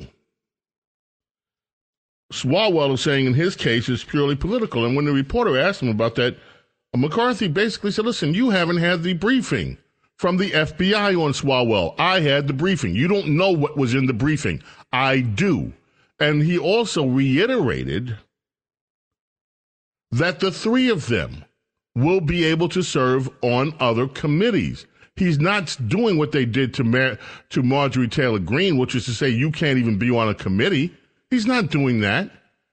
Swalwell 2.32 2.94
is 2.94 3.00
saying 3.00 3.26
in 3.26 3.34
his 3.34 3.56
case 3.56 3.88
it's 3.88 4.04
purely 4.04 4.36
political. 4.36 4.84
And 4.84 4.94
when 4.94 5.04
the 5.04 5.12
reporter 5.12 5.58
asked 5.58 5.82
him 5.82 5.88
about 5.88 6.14
that, 6.14 6.36
McCarthy 6.96 7.48
basically 7.48 7.90
said, 7.90 8.04
listen, 8.04 8.34
you 8.34 8.50
haven't 8.50 8.78
had 8.78 9.02
the 9.02 9.14
briefing 9.14 9.78
from 10.16 10.36
the 10.36 10.50
FBI 10.50 11.20
on 11.20 11.32
Swalwell. 11.32 11.94
I 11.98 12.20
had 12.20 12.46
the 12.46 12.52
briefing. 12.52 12.94
You 12.94 13.08
don't 13.08 13.36
know 13.36 13.50
what 13.50 13.76
was 13.76 13.94
in 13.94 14.06
the 14.06 14.12
briefing. 14.12 14.62
I 14.92 15.20
do. 15.20 15.72
And 16.20 16.42
he 16.42 16.58
also 16.58 17.06
reiterated 17.06 18.18
that 20.10 20.40
the 20.40 20.52
three 20.52 20.90
of 20.90 21.06
them 21.06 21.46
will 21.94 22.20
be 22.20 22.44
able 22.44 22.68
to 22.68 22.82
serve 22.82 23.30
on 23.42 23.74
other 23.80 24.06
committees. 24.06 24.86
He's 25.16 25.38
not 25.38 25.76
doing 25.88 26.18
what 26.18 26.32
they 26.32 26.44
did 26.44 26.74
to 26.74 26.84
Mar- 26.84 27.18
to 27.50 27.62
Marjorie 27.62 28.08
Taylor 28.08 28.38
Greene, 28.38 28.76
which 28.76 28.94
is 28.94 29.06
to 29.06 29.12
say 29.12 29.28
you 29.30 29.50
can't 29.50 29.78
even 29.78 29.98
be 29.98 30.10
on 30.10 30.28
a 30.28 30.34
committee. 30.34 30.94
He's 31.30 31.46
not 31.46 31.70
doing 31.70 32.00
that. 32.00 32.30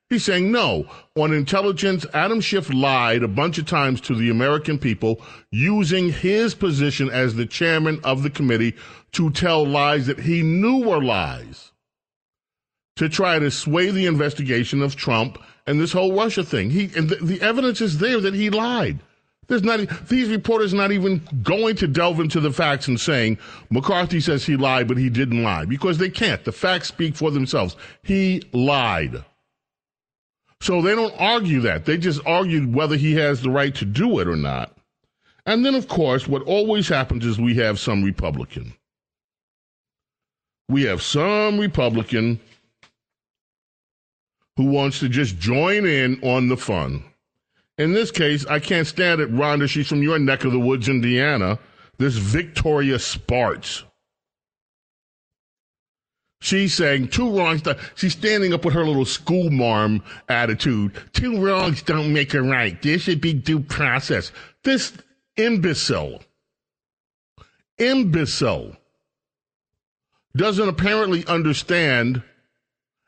He's 0.10 0.24
saying 0.24 0.52
no. 0.52 0.86
On 1.18 1.34
intelligence, 1.34 2.06
Adam 2.14 2.40
Schiff 2.40 2.74
lied 2.74 3.24
a 3.24 3.28
bunch 3.28 3.58
of 3.58 3.66
times 3.66 4.00
to 4.02 4.16
the 4.16 4.30
American 4.30 4.78
people 4.78 5.22
using 5.52 6.12
his 6.12 6.56
position 6.56 7.10
as 7.10 7.36
the 7.36 7.46
chairman 7.46 8.00
of 8.04 8.24
the 8.24 8.30
committee 8.30 8.76
to 9.14 9.30
tell 9.32 9.66
lies 9.66 10.08
that 10.08 10.20
he 10.20 10.42
knew 10.42 10.86
were 10.86 11.04
lies 11.04 11.72
to 12.98 13.10
try 13.10 13.40
to 13.40 13.50
sway 13.50 13.90
the 13.90 14.06
investigation 14.06 14.82
of 14.82 14.96
Trump 14.96 15.38
and 15.66 15.80
this 15.80 15.92
whole 15.92 16.14
Russia 16.14 16.44
thing. 16.44 16.70
He 16.70 16.92
and 16.96 17.10
the, 17.10 17.16
the 17.16 17.42
evidence 17.42 17.82
is 17.82 17.98
there 17.98 18.20
that 18.22 18.34
he 18.34 18.50
lied. 18.50 19.00
There's 19.48 19.64
not 19.64 20.08
these 20.10 20.30
reporters 20.30 20.74
not 20.74 20.92
even 20.92 21.22
going 21.42 21.78
to 21.78 21.88
delve 21.88 22.20
into 22.20 22.40
the 22.40 22.52
facts 22.52 22.88
and 22.88 23.00
saying 23.00 23.38
McCarthy 23.70 24.20
says 24.20 24.46
he 24.46 24.58
lied, 24.58 24.88
but 24.88 24.98
he 24.98 25.10
didn't 25.10 25.44
lie 25.44 25.66
because 25.66 25.98
they 25.98 26.10
can't. 26.10 26.44
The 26.44 26.52
facts 26.52 26.90
speak 26.90 27.16
for 27.16 27.32
themselves. 27.32 27.78
He 28.04 28.44
lied. 28.52 29.24
So 30.60 30.82
they 30.82 30.96
don't 30.96 31.14
argue 31.18 31.62
that. 31.62 31.86
They 31.86 31.98
just 31.98 32.20
argue 32.26 32.68
whether 32.68 32.96
he 32.96 33.14
has 33.16 33.42
the 33.42 33.52
right 33.52 33.74
to 33.76 33.86
do 33.86 34.20
it 34.20 34.28
or 34.28 34.36
not. 34.36 34.76
And 35.46 35.66
then, 35.66 35.76
of 35.76 35.88
course, 35.88 36.28
what 36.28 36.42
always 36.44 36.90
happens 36.90 37.26
is 37.26 37.40
we 37.40 37.56
have 37.56 37.80
some 37.80 38.04
Republican. 38.04 38.74
We 40.68 40.84
have 40.84 41.02
some 41.02 41.58
Republican 41.58 42.42
who 44.58 44.66
wants 44.66 45.00
to 45.00 45.08
just 45.08 45.38
join 45.38 45.86
in 45.86 46.20
on 46.24 46.50
the 46.50 46.58
fun. 46.58 47.04
In 47.78 47.94
this 47.94 48.12
case, 48.12 48.46
I 48.48 48.60
can't 48.60 48.88
stand 48.88 49.22
it, 49.22 49.32
Rhonda. 49.32 49.70
She's 49.70 49.88
from 49.88 50.02
your 50.02 50.18
neck 50.18 50.44
of 50.44 50.52
the 50.52 50.60
woods, 50.60 50.90
Indiana. 50.90 51.60
This 52.00 52.16
Victoria 52.16 53.00
Spartz. 53.00 53.84
She's 56.40 56.74
saying 56.74 57.10
two 57.10 57.36
wrongs. 57.36 57.62
She's 57.96 58.14
standing 58.14 58.54
up 58.54 58.66
with 58.66 58.74
her 58.74 58.86
little 58.86 59.06
school 59.06 59.50
marm 59.50 60.04
attitude. 60.30 60.94
Two 61.14 61.44
wrongs 61.44 61.82
don't 61.82 62.14
make 62.14 62.34
a 62.34 62.42
right. 62.42 62.80
There 62.82 63.00
should 63.00 63.22
be 63.22 63.34
due 63.34 63.60
process. 63.60 64.32
This 64.64 64.94
imbecile, 65.36 66.22
imbecile, 67.80 68.76
doesn't 70.36 70.70
apparently 70.70 71.26
understand. 71.26 72.22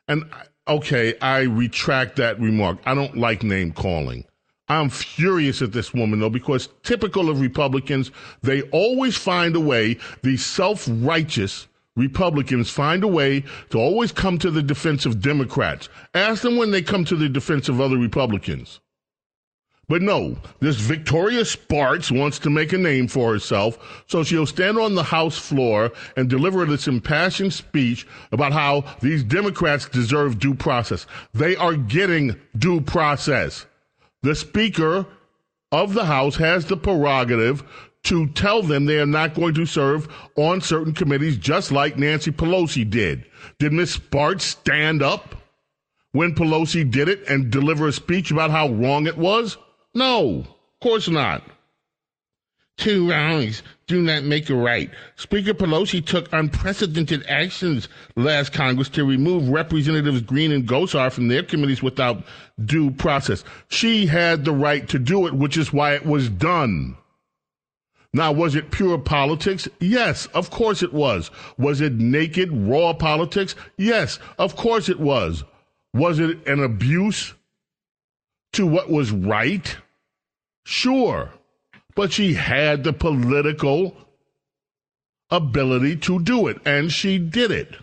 And 0.07 0.23
okay, 0.69 1.17
I 1.19 1.41
retract 1.41 2.15
that 2.17 2.39
remark. 2.39 2.77
I 2.85 2.93
don't 2.93 3.17
like 3.17 3.43
name 3.43 3.71
calling. 3.71 4.25
I'm 4.69 4.89
furious 4.89 5.61
at 5.63 5.71
this 5.71 5.93
woman 5.93 6.19
though, 6.19 6.29
because 6.29 6.69
typical 6.83 7.29
of 7.29 7.41
Republicans, 7.41 8.11
they 8.43 8.61
always 8.69 9.17
find 9.17 9.55
a 9.55 9.59
way, 9.59 9.97
these 10.21 10.45
self-righteous 10.45 11.67
Republicans 11.95 12.69
find 12.69 13.03
a 13.03 13.07
way 13.07 13.43
to 13.71 13.79
always 13.79 14.11
come 14.11 14.37
to 14.37 14.51
the 14.51 14.61
defense 14.61 15.05
of 15.05 15.21
Democrats. 15.21 15.89
Ask 16.13 16.43
them 16.43 16.55
when 16.55 16.71
they 16.71 16.81
come 16.81 17.03
to 17.05 17.15
the 17.15 17.27
defense 17.27 17.67
of 17.67 17.81
other 17.81 17.97
Republicans. 17.97 18.79
But 19.89 20.03
no, 20.03 20.37
this 20.59 20.75
Victoria 20.75 21.43
Spartz 21.43 22.11
wants 22.11 22.37
to 22.39 22.51
make 22.51 22.73
a 22.73 22.77
name 22.77 23.07
for 23.07 23.33
herself, 23.33 24.03
so 24.05 24.23
she'll 24.23 24.45
stand 24.45 24.77
on 24.77 24.93
the 24.93 25.03
House 25.03 25.37
floor 25.37 25.91
and 26.15 26.29
deliver 26.29 26.63
this 26.65 26.87
impassioned 26.87 27.53
speech 27.53 28.05
about 28.31 28.53
how 28.53 28.85
these 29.01 29.23
Democrats 29.23 29.89
deserve 29.89 30.37
due 30.37 30.53
process. 30.53 31.07
They 31.33 31.55
are 31.55 31.73
getting 31.73 32.39
due 32.55 32.81
process. 32.81 33.65
The 34.21 34.35
Speaker 34.35 35.07
of 35.71 35.95
the 35.95 36.05
House 36.05 36.35
has 36.35 36.65
the 36.67 36.77
prerogative 36.77 37.63
to 38.03 38.27
tell 38.27 38.61
them 38.61 38.85
they 38.85 38.99
are 38.99 39.07
not 39.07 39.33
going 39.33 39.55
to 39.55 39.65
serve 39.65 40.07
on 40.35 40.61
certain 40.61 40.93
committees, 40.93 41.35
just 41.35 41.71
like 41.71 41.97
Nancy 41.97 42.31
Pelosi 42.31 42.87
did. 42.87 43.25
Did 43.57 43.73
Ms. 43.73 43.93
Spartz 43.93 44.45
stand 44.45 45.01
up 45.01 45.35
when 46.11 46.35
Pelosi 46.35 46.89
did 46.89 47.09
it 47.09 47.27
and 47.27 47.49
deliver 47.49 47.87
a 47.87 47.91
speech 47.91 48.29
about 48.29 48.51
how 48.51 48.69
wrong 48.69 49.07
it 49.07 49.17
was? 49.17 49.57
No, 49.93 50.39
of 50.39 50.79
course 50.81 51.09
not. 51.09 51.43
Two 52.77 53.09
wrongs 53.09 53.61
do 53.87 54.01
not 54.01 54.23
make 54.23 54.49
a 54.49 54.55
right. 54.55 54.89
Speaker 55.17 55.53
Pelosi 55.53 56.05
took 56.05 56.31
unprecedented 56.31 57.25
actions 57.27 57.89
last 58.15 58.53
Congress 58.53 58.87
to 58.89 59.03
remove 59.03 59.49
Representatives 59.49 60.21
Greene 60.21 60.53
and 60.53 60.65
Gosar 60.65 61.11
from 61.11 61.27
their 61.27 61.43
committees 61.43 61.83
without 61.83 62.23
due 62.63 62.91
process. 62.91 63.43
She 63.67 64.05
had 64.05 64.45
the 64.45 64.53
right 64.53 64.87
to 64.87 64.97
do 64.97 65.27
it, 65.27 65.33
which 65.33 65.57
is 65.57 65.73
why 65.73 65.93
it 65.93 66.05
was 66.05 66.29
done. 66.29 66.95
Now, 68.13 68.31
was 68.31 68.55
it 68.55 68.71
pure 68.71 68.97
politics? 68.97 69.67
Yes, 69.79 70.27
of 70.27 70.49
course 70.49 70.81
it 70.81 70.93
was. 70.93 71.29
Was 71.57 71.81
it 71.81 71.93
naked, 71.93 72.49
raw 72.51 72.93
politics? 72.93 73.55
Yes, 73.77 74.19
of 74.37 74.55
course 74.55 74.87
it 74.87 75.01
was. 75.01 75.43
Was 75.93 76.19
it 76.19 76.47
an 76.47 76.63
abuse 76.63 77.33
to 78.53 78.65
what 78.65 78.89
was 78.89 79.11
right? 79.11 79.77
Sure 80.63 81.31
but 81.99 82.13
she 82.13 82.33
had 82.33 82.85
the 82.85 82.93
political 82.93 83.93
ability 85.29 85.97
to 85.97 86.17
do 86.21 86.47
it, 86.47 86.57
and 86.65 86.93
she 86.93 87.17
did 87.17 87.51
it. 87.51 87.75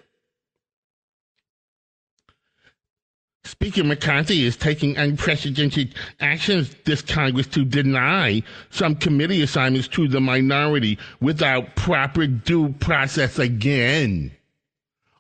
Speaker 3.45 3.85
McCarthy 3.85 4.47
is 4.47 4.57
taking 4.57 4.97
unprecedented 4.97 5.95
actions 6.19 6.75
this 6.87 7.03
Congress 7.03 7.47
to 7.49 7.63
deny 7.63 8.43
some 8.71 8.97
committee 8.97 9.43
assignments 9.43 9.87
to 9.89 10.09
the 10.09 10.19
minority 10.19 10.99
without 11.21 11.77
proper 11.77 12.27
due 12.27 12.71
process 12.81 13.39
again. 13.39 14.33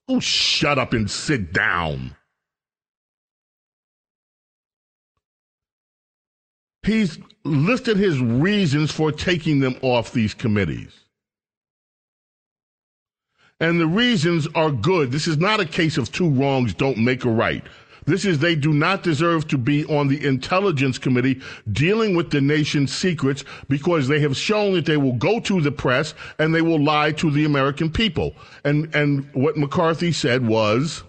Oh, 0.08 0.20
shut 0.20 0.78
up 0.78 0.94
and 0.94 1.10
sit 1.10 1.52
down. 1.52 2.16
He's 6.86 7.18
listed 7.42 7.96
his 7.96 8.20
reasons 8.20 8.92
for 8.92 9.10
taking 9.10 9.58
them 9.58 9.76
off 9.82 10.12
these 10.12 10.34
committees. 10.34 10.92
And 13.58 13.80
the 13.80 13.86
reasons 13.86 14.46
are 14.54 14.70
good. 14.70 15.10
This 15.10 15.26
is 15.26 15.38
not 15.38 15.60
a 15.60 15.64
case 15.64 15.98
of 15.98 16.12
two 16.12 16.28
wrongs 16.28 16.74
don't 16.74 16.98
make 16.98 17.24
a 17.24 17.30
right. 17.30 17.64
This 18.04 18.24
is 18.24 18.38
they 18.38 18.54
do 18.54 18.72
not 18.72 19.02
deserve 19.02 19.48
to 19.48 19.58
be 19.58 19.84
on 19.86 20.06
the 20.06 20.24
intelligence 20.24 20.96
committee 20.96 21.40
dealing 21.72 22.14
with 22.14 22.30
the 22.30 22.40
nation's 22.40 22.94
secrets 22.94 23.44
because 23.68 24.06
they 24.06 24.20
have 24.20 24.36
shown 24.36 24.74
that 24.74 24.86
they 24.86 24.96
will 24.96 25.14
go 25.14 25.40
to 25.40 25.60
the 25.60 25.72
press 25.72 26.14
and 26.38 26.54
they 26.54 26.62
will 26.62 26.80
lie 26.80 27.10
to 27.12 27.32
the 27.32 27.44
American 27.44 27.90
people. 27.90 28.36
And 28.62 28.94
and 28.94 29.28
what 29.34 29.56
McCarthy 29.56 30.12
said 30.12 30.46
was 30.46 31.02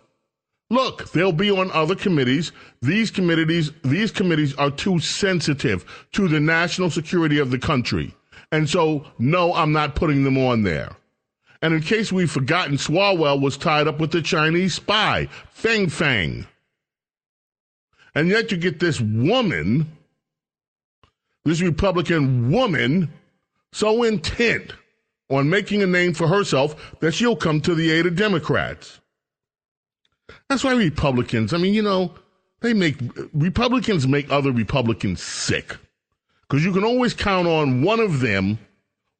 Look, 0.69 1.11
they'll 1.11 1.31
be 1.31 1.49
on 1.49 1.71
other 1.71 1.95
committees. 1.95 2.51
These 2.81 3.11
committees, 3.11 3.71
these 3.83 4.11
committees 4.11 4.53
are 4.55 4.71
too 4.71 4.99
sensitive 4.99 6.07
to 6.11 6.27
the 6.27 6.39
national 6.39 6.89
security 6.89 7.39
of 7.39 7.51
the 7.51 7.59
country. 7.59 8.13
And 8.51 8.69
so, 8.69 9.05
no, 9.17 9.53
I'm 9.53 9.71
not 9.71 9.95
putting 9.95 10.23
them 10.23 10.37
on 10.37 10.63
there. 10.63 10.95
And 11.61 11.73
in 11.73 11.81
case 11.81 12.11
we've 12.11 12.31
forgotten, 12.31 12.75
Swalwell 12.75 13.41
was 13.41 13.57
tied 13.57 13.87
up 13.87 13.99
with 13.99 14.11
the 14.11 14.21
Chinese 14.21 14.75
spy, 14.75 15.27
Fang 15.51 15.89
Fang. 15.89 16.45
And 18.13 18.29
yet 18.29 18.51
you 18.51 18.57
get 18.57 18.79
this 18.79 18.99
woman, 18.99 19.91
this 21.45 21.61
Republican 21.61 22.51
woman, 22.51 23.09
so 23.71 24.03
intent 24.03 24.73
on 25.29 25.49
making 25.49 25.81
a 25.81 25.87
name 25.87 26.13
for 26.13 26.27
herself 26.27 26.99
that 26.99 27.13
she'll 27.13 27.35
come 27.35 27.61
to 27.61 27.75
the 27.75 27.91
aid 27.91 28.05
of 28.05 28.15
Democrats. 28.15 28.99
That's 30.49 30.63
why 30.63 30.73
Republicans, 30.73 31.53
I 31.53 31.57
mean, 31.57 31.73
you 31.73 31.81
know, 31.81 32.13
they 32.61 32.73
make 32.73 32.97
Republicans 33.33 34.07
make 34.07 34.31
other 34.31 34.51
Republicans 34.51 35.21
sick 35.21 35.75
because 36.41 36.65
you 36.65 36.73
can 36.73 36.83
always 36.83 37.13
count 37.13 37.47
on 37.47 37.81
one 37.81 37.99
of 37.99 38.19
them 38.19 38.57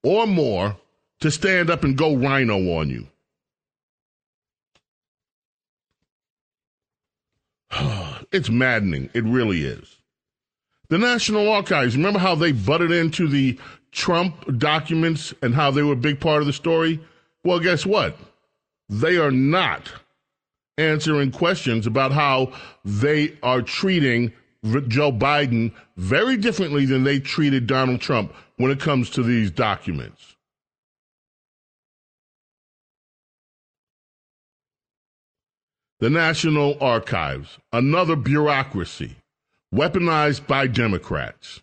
or 0.04 0.26
more 0.26 0.76
to 1.20 1.32
stand 1.32 1.70
up 1.70 1.84
and 1.84 1.98
go 1.98 2.16
RINO 2.16 2.58
on 2.78 2.90
you. 2.90 3.08
it's 8.32 8.50
maddening. 8.50 9.10
It 9.14 9.24
really 9.24 9.64
is. 9.64 9.98
The 10.90 10.98
National 10.98 11.50
Archives, 11.50 11.98
remember 11.98 12.20
how 12.20 12.36
they 12.36 12.54
butted 12.54 12.92
into 12.92 13.28
the 13.28 13.60
Trump 13.92 14.58
documents 14.58 15.34
and 15.42 15.54
how 15.54 15.70
they 15.72 15.84
were 15.84 15.94
a 15.94 15.98
big 15.98 16.20
part 16.20 16.42
of 16.42 16.48
the 16.48 16.54
story? 16.54 17.00
Well, 17.44 17.60
guess 17.60 17.86
what? 17.86 18.18
They 18.90 19.18
are 19.18 19.32
not 19.32 19.92
answering 20.78 21.32
questions 21.32 21.88
about 21.88 22.12
how 22.12 22.54
they 22.86 23.36
are 23.42 23.62
treating 23.62 24.32
Joe 24.88 25.12
Biden 25.12 25.74
very 25.96 26.38
differently 26.38 26.86
than 26.86 27.04
they 27.04 27.20
treated 27.20 27.68
Donald 27.68 28.02
Trump 28.02 28.34
when 28.58 28.72
it 28.72 28.80
comes 28.80 29.10
to 29.12 29.24
these 29.24 29.52
documents. 29.52 30.36
The 36.00 36.10
National 36.12 36.78
Archives, 36.80 37.58
another 37.74 38.16
bureaucracy 38.16 39.16
weaponized 39.74 40.46
by 40.46 40.68
Democrats. 40.68 41.62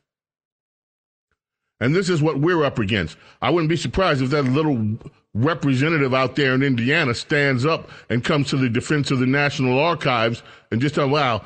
And 1.78 1.94
this 1.94 2.08
is 2.08 2.20
what 2.20 2.40
we're 2.40 2.64
up 2.64 2.78
against. 2.78 3.16
I 3.40 3.50
wouldn't 3.50 3.68
be 3.68 3.76
surprised 3.76 4.22
if 4.22 4.30
that 4.30 4.42
little 4.42 4.98
representative 5.34 6.14
out 6.14 6.36
there 6.36 6.54
in 6.54 6.62
Indiana 6.62 7.14
stands 7.14 7.66
up 7.66 7.90
and 8.08 8.24
comes 8.24 8.48
to 8.50 8.56
the 8.56 8.70
defense 8.70 9.10
of 9.10 9.18
the 9.18 9.26
National 9.26 9.78
Archives 9.78 10.42
and 10.70 10.80
just, 10.80 10.98
oh, 10.98 11.08
well, 11.08 11.44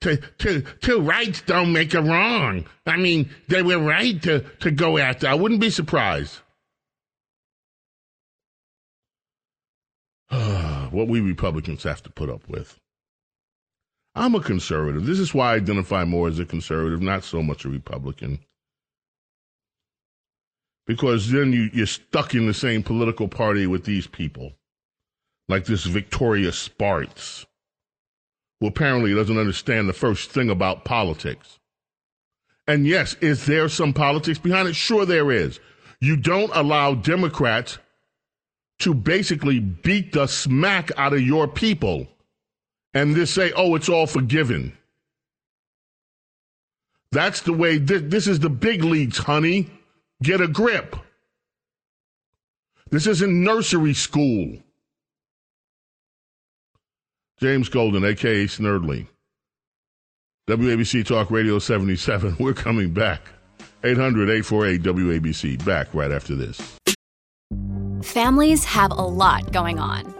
two, 0.00 0.16
two, 0.38 0.62
two 0.80 1.00
rights 1.00 1.42
don't 1.42 1.72
make 1.72 1.92
a 1.92 2.00
wrong. 2.00 2.64
I 2.86 2.96
mean, 2.96 3.28
they 3.48 3.62
were 3.62 3.78
right 3.78 4.20
to, 4.22 4.40
to 4.60 4.70
go 4.70 4.96
after. 4.96 5.26
I 5.26 5.34
wouldn't 5.34 5.60
be 5.60 5.70
surprised. 5.70 6.38
what 10.30 11.08
we 11.08 11.20
Republicans 11.20 11.82
have 11.82 12.02
to 12.04 12.10
put 12.10 12.30
up 12.30 12.48
with. 12.48 12.78
I'm 14.14 14.34
a 14.34 14.40
conservative. 14.40 15.06
This 15.06 15.18
is 15.18 15.34
why 15.34 15.52
I 15.52 15.56
identify 15.56 16.04
more 16.04 16.28
as 16.28 16.38
a 16.38 16.44
conservative, 16.44 17.00
not 17.00 17.24
so 17.24 17.42
much 17.42 17.64
a 17.64 17.68
Republican 17.68 18.40
because 20.90 21.30
then 21.30 21.52
you, 21.52 21.70
you're 21.72 21.86
stuck 21.86 22.34
in 22.34 22.48
the 22.48 22.52
same 22.52 22.82
political 22.82 23.28
party 23.28 23.64
with 23.64 23.84
these 23.84 24.08
people, 24.08 24.50
like 25.48 25.64
this 25.64 25.84
Victoria 25.84 26.50
Spartz, 26.50 27.46
who 28.58 28.66
apparently 28.66 29.14
doesn't 29.14 29.38
understand 29.38 29.88
the 29.88 29.92
first 29.92 30.30
thing 30.30 30.50
about 30.50 30.84
politics. 30.84 31.60
And 32.66 32.88
yes, 32.88 33.14
is 33.20 33.46
there 33.46 33.68
some 33.68 33.92
politics 33.92 34.40
behind 34.40 34.66
it? 34.66 34.74
Sure, 34.74 35.06
there 35.06 35.30
is. 35.30 35.60
You 36.00 36.16
don't 36.16 36.50
allow 36.56 36.94
Democrats 36.94 37.78
to 38.80 38.92
basically 38.92 39.60
beat 39.60 40.12
the 40.12 40.26
smack 40.26 40.90
out 40.96 41.12
of 41.12 41.20
your 41.20 41.46
people 41.46 42.08
and 42.94 43.14
just 43.14 43.32
say, 43.32 43.52
oh, 43.52 43.76
it's 43.76 43.88
all 43.88 44.08
forgiven. 44.08 44.76
That's 47.12 47.42
the 47.42 47.52
way, 47.52 47.78
this, 47.78 48.02
this 48.06 48.26
is 48.26 48.40
the 48.40 48.50
big 48.50 48.82
leagues, 48.82 49.18
honey. 49.18 49.70
Get 50.22 50.40
a 50.40 50.48
grip. 50.48 50.96
This 52.90 53.06
isn't 53.06 53.44
nursery 53.44 53.94
school. 53.94 54.58
James 57.38 57.68
Golden, 57.68 58.04
aka 58.04 58.44
Snerdly. 58.44 59.06
WABC 60.48 61.06
Talk 61.06 61.30
Radio 61.30 61.58
77. 61.58 62.36
We're 62.38 62.52
coming 62.52 62.92
back. 62.92 63.22
800 63.84 64.28
848 64.28 64.82
WABC. 64.82 65.64
Back 65.64 65.94
right 65.94 66.10
after 66.10 66.34
this. 66.34 66.60
Families 68.02 68.64
have 68.64 68.90
a 68.90 68.94
lot 68.94 69.52
going 69.52 69.78
on. 69.78 70.19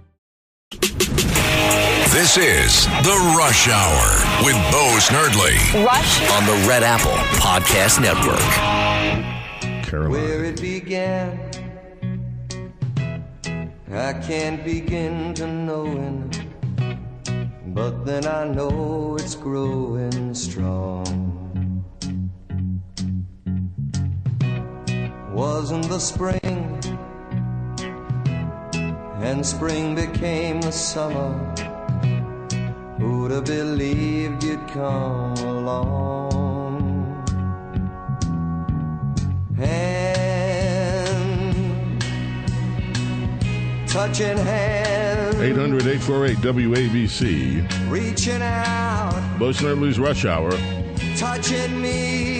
This 2.11 2.35
is 2.35 2.87
The 3.05 3.35
Rush 3.37 3.69
Hour 3.69 4.43
with 4.43 4.55
Bo 4.69 4.97
Snerdly. 4.99 5.85
Rush 5.85 6.29
on 6.31 6.45
the 6.45 6.67
Red 6.67 6.83
Apple 6.83 7.15
Podcast 7.39 8.01
Network. 8.01 8.37
Caroline. 9.85 10.11
Where 10.11 10.43
it 10.43 10.59
began, 10.59 11.39
I 13.89 14.11
can't 14.11 14.61
begin 14.61 15.33
to 15.35 15.47
knowing, 15.47 16.29
but 17.67 18.05
then 18.05 18.27
I 18.27 18.43
know 18.43 19.15
it's 19.17 19.35
growing 19.35 20.33
strong. 20.33 21.85
Wasn't 25.31 25.87
the 25.87 25.99
spring, 25.99 26.77
and 29.23 29.45
spring 29.45 29.95
became 29.95 30.59
the 30.59 30.71
summer 30.71 31.70
Who'd 33.31 33.47
have 33.47 33.57
believed 33.57 34.43
you'd 34.43 34.67
come 34.67 35.37
along? 35.37 36.81
Hand, 39.55 39.95
touching 43.87 44.37
hands. 44.37 45.35
800 45.37 45.87
848 45.87 46.37
WABC. 46.39 47.89
Reaching 47.89 48.41
out. 48.41 49.13
Bo 49.39 49.51
Snerdly's 49.51 49.97
Rush 49.97 50.25
Hour. 50.25 50.51
Touching 51.15 51.81
me. 51.81 52.30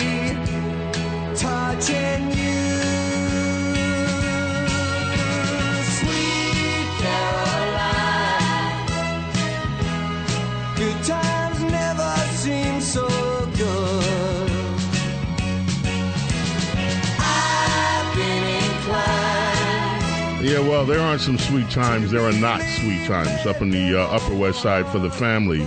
Well, 20.72 20.86
there 20.86 21.00
aren't 21.00 21.20
some 21.20 21.36
sweet 21.36 21.68
times. 21.68 22.10
There 22.10 22.22
are 22.22 22.32
not 22.32 22.62
sweet 22.62 23.06
times 23.06 23.44
up 23.44 23.60
in 23.60 23.68
the 23.68 24.00
uh, 24.00 24.06
Upper 24.06 24.34
West 24.34 24.62
Side 24.62 24.88
for 24.88 24.98
the 24.98 25.10
family 25.10 25.60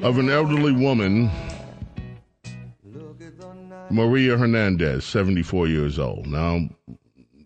of 0.00 0.16
an 0.16 0.30
elderly 0.30 0.72
woman, 0.72 1.30
Maria 3.90 4.38
Hernandez, 4.38 5.04
74 5.04 5.68
years 5.68 5.98
old. 5.98 6.26
Now, 6.28 6.66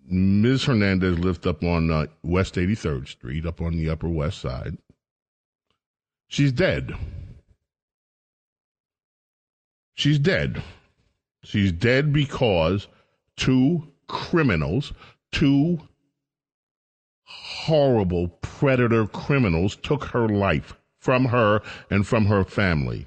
Ms. 0.06 0.62
Hernandez 0.62 1.18
lived 1.18 1.44
up 1.44 1.64
on 1.64 1.90
uh, 1.90 2.06
West 2.22 2.54
83rd 2.54 3.08
Street, 3.08 3.46
up 3.46 3.60
on 3.60 3.76
the 3.76 3.90
Upper 3.90 4.08
West 4.08 4.40
Side. 4.40 4.78
She's 6.28 6.52
dead. 6.52 6.94
She's 9.94 10.20
dead. 10.20 10.62
She's 11.42 11.72
dead 11.72 12.12
because 12.12 12.86
two 13.36 13.88
criminals, 14.06 14.92
two 15.32 15.80
horrible 17.30 18.28
predator 18.42 19.06
criminals 19.06 19.76
took 19.76 20.04
her 20.06 20.28
life 20.28 20.74
from 20.98 21.26
her 21.26 21.62
and 21.88 22.06
from 22.06 22.26
her 22.26 22.44
family. 22.44 23.06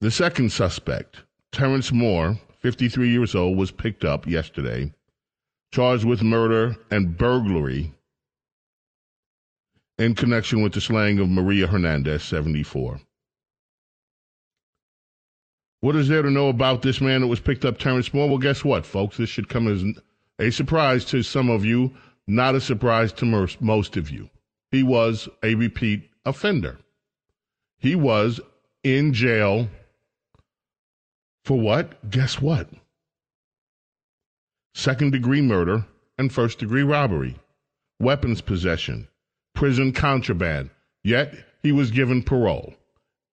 The 0.00 0.10
second 0.10 0.50
suspect, 0.50 1.24
Terrence 1.52 1.92
Moore, 1.92 2.38
53 2.60 3.10
years 3.10 3.34
old, 3.34 3.58
was 3.58 3.70
picked 3.70 4.04
up 4.04 4.26
yesterday, 4.26 4.92
charged 5.72 6.04
with 6.04 6.22
murder 6.22 6.76
and 6.90 7.16
burglary 7.18 7.92
in 9.98 10.14
connection 10.14 10.62
with 10.62 10.72
the 10.72 10.80
slaying 10.80 11.18
of 11.18 11.28
Maria 11.28 11.66
Hernandez, 11.66 12.22
74. 12.24 13.00
What 15.82 15.96
is 15.96 16.08
there 16.08 16.22
to 16.22 16.30
know 16.30 16.48
about 16.48 16.82
this 16.82 17.00
man 17.00 17.20
that 17.20 17.26
was 17.26 17.40
picked 17.40 17.64
up, 17.66 17.78
Terrence 17.78 18.12
Moore? 18.12 18.28
Well, 18.28 18.38
guess 18.38 18.64
what, 18.64 18.86
folks? 18.86 19.18
This 19.18 19.28
should 19.28 19.48
come 19.48 19.68
as 19.68 19.84
a 20.40 20.50
surprise 20.50 21.04
to 21.06 21.22
some 21.22 21.50
of 21.50 21.64
you 21.64 21.92
Not 22.26 22.54
a 22.54 22.60
surprise 22.60 23.12
to 23.14 23.56
most 23.60 23.96
of 23.96 24.08
you. 24.10 24.30
He 24.70 24.84
was 24.84 25.28
a 25.42 25.56
repeat 25.56 26.08
offender. 26.24 26.78
He 27.78 27.96
was 27.96 28.40
in 28.84 29.12
jail 29.12 29.68
for 31.44 31.58
what? 31.58 32.08
Guess 32.08 32.40
what? 32.40 32.68
Second 34.74 35.10
degree 35.10 35.40
murder 35.40 35.86
and 36.18 36.32
first 36.32 36.60
degree 36.60 36.84
robbery, 36.84 37.34
weapons 37.98 38.40
possession, 38.40 39.08
prison 39.54 39.92
contraband. 39.92 40.70
Yet 41.02 41.34
he 41.64 41.72
was 41.72 41.90
given 41.90 42.22
parole 42.22 42.74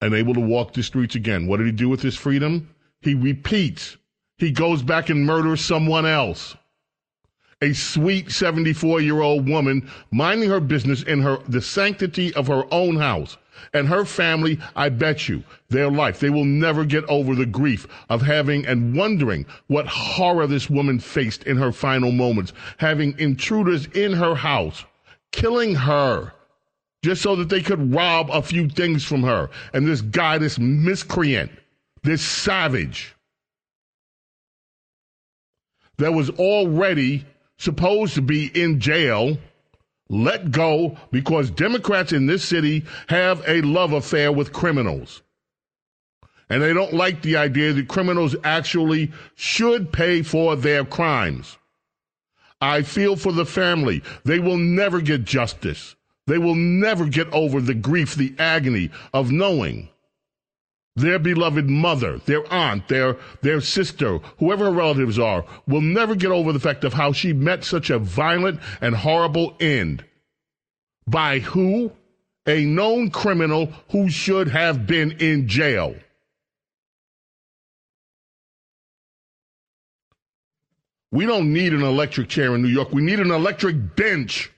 and 0.01 0.15
able 0.15 0.33
to 0.33 0.39
walk 0.39 0.73
the 0.73 0.81
streets 0.81 1.13
again. 1.13 1.45
What 1.45 1.57
did 1.57 1.67
he 1.67 1.71
do 1.71 1.89
with 1.89 2.01
his 2.01 2.15
freedom? 2.15 2.73
He 3.01 3.13
repeats. 3.13 3.97
He 4.39 4.49
goes 4.49 4.81
back 4.81 5.09
and 5.09 5.25
murders 5.25 5.61
someone 5.63 6.05
else. 6.07 6.55
A 7.61 7.73
sweet 7.73 8.31
74 8.31 9.01
year 9.01 9.21
old 9.21 9.49
woman 9.49 9.89
minding 10.11 10.49
her 10.49 10.59
business 10.59 11.01
in 11.03 11.21
her, 11.21 11.39
the 11.47 11.61
sanctity 11.61 12.33
of 12.35 12.47
her 12.47 12.65
own 12.71 12.97
house. 12.97 13.37
And 13.73 13.87
her 13.87 14.05
family, 14.05 14.59
I 14.75 14.89
bet 14.89 15.27
you, 15.27 15.43
their 15.69 15.89
life, 15.89 16.19
they 16.19 16.29
will 16.29 16.45
never 16.45 16.85
get 16.85 17.03
over 17.05 17.33
the 17.33 17.47
grief 17.47 17.87
of 18.09 18.21
having 18.21 18.67
and 18.67 18.95
wondering 18.95 19.47
what 19.65 19.87
horror 19.87 20.45
this 20.45 20.69
woman 20.69 20.99
faced 20.99 21.43
in 21.43 21.57
her 21.57 21.71
final 21.71 22.11
moments, 22.11 22.53
having 22.77 23.17
intruders 23.17 23.87
in 23.87 24.13
her 24.13 24.35
house, 24.35 24.85
killing 25.31 25.73
her, 25.73 26.33
just 27.03 27.23
so 27.23 27.35
that 27.35 27.49
they 27.49 27.61
could 27.63 27.91
rob 27.93 28.29
a 28.31 28.43
few 28.43 28.69
things 28.69 29.03
from 29.03 29.23
her. 29.23 29.49
And 29.73 29.87
this 29.87 30.01
guy, 30.01 30.37
this 30.37 30.59
miscreant, 30.59 31.51
this 32.03 32.21
savage, 32.21 33.15
that 35.97 36.13
was 36.13 36.29
already 36.29 37.25
supposed 37.57 38.15
to 38.15 38.21
be 38.21 38.47
in 38.47 38.79
jail 38.79 39.37
let 40.09 40.51
go 40.51 40.97
because 41.11 41.49
Democrats 41.51 42.13
in 42.13 42.27
this 42.27 42.43
city 42.43 42.85
have 43.07 43.43
a 43.47 43.61
love 43.61 43.93
affair 43.93 44.31
with 44.31 44.53
criminals. 44.53 45.21
And 46.49 46.61
they 46.61 46.73
don't 46.73 46.93
like 46.93 47.21
the 47.21 47.35
idea 47.35 47.73
that 47.73 47.89
criminals 47.89 48.35
actually 48.43 49.11
should 49.35 49.91
pay 49.91 50.21
for 50.21 50.55
their 50.55 50.85
crimes. 50.85 51.57
I 52.61 52.83
feel 52.83 53.17
for 53.17 53.33
the 53.33 53.45
family. 53.45 54.01
They 54.23 54.39
will 54.39 54.57
never 54.57 55.01
get 55.01 55.25
justice. 55.25 55.95
They 56.25 56.37
will 56.37 56.55
never 56.55 57.05
get 57.05 57.31
over 57.33 57.59
the 57.59 57.73
grief, 57.73 58.15
the 58.15 58.33
agony 58.39 58.91
of 59.13 59.31
knowing 59.31 59.89
their 60.97 61.19
beloved 61.19 61.69
mother, 61.69 62.17
their 62.25 62.51
aunt, 62.51 62.87
their, 62.87 63.17
their 63.41 63.61
sister, 63.61 64.17
whoever 64.39 64.65
her 64.65 64.71
relatives 64.71 65.19
are, 65.19 65.45
will 65.67 65.81
never 65.81 66.15
get 66.15 66.31
over 66.31 66.51
the 66.51 66.59
fact 66.59 66.83
of 66.83 66.93
how 66.93 67.11
she 67.11 67.33
met 67.33 67.63
such 67.63 67.91
a 67.91 67.99
violent 67.99 68.59
and 68.81 68.95
horrible 68.95 69.55
end. 69.59 70.03
By 71.07 71.39
who? 71.39 71.91
A 72.47 72.65
known 72.65 73.11
criminal 73.11 73.71
who 73.91 74.09
should 74.09 74.47
have 74.47 74.87
been 74.87 75.11
in 75.19 75.47
jail. 75.47 75.95
We 81.11 81.25
don't 81.25 81.53
need 81.53 81.73
an 81.73 81.83
electric 81.83 82.27
chair 82.27 82.55
in 82.55 82.63
New 82.63 82.69
York. 82.69 82.91
We 82.91 83.01
need 83.01 83.19
an 83.19 83.31
electric 83.31 83.95
bench. 83.95 84.51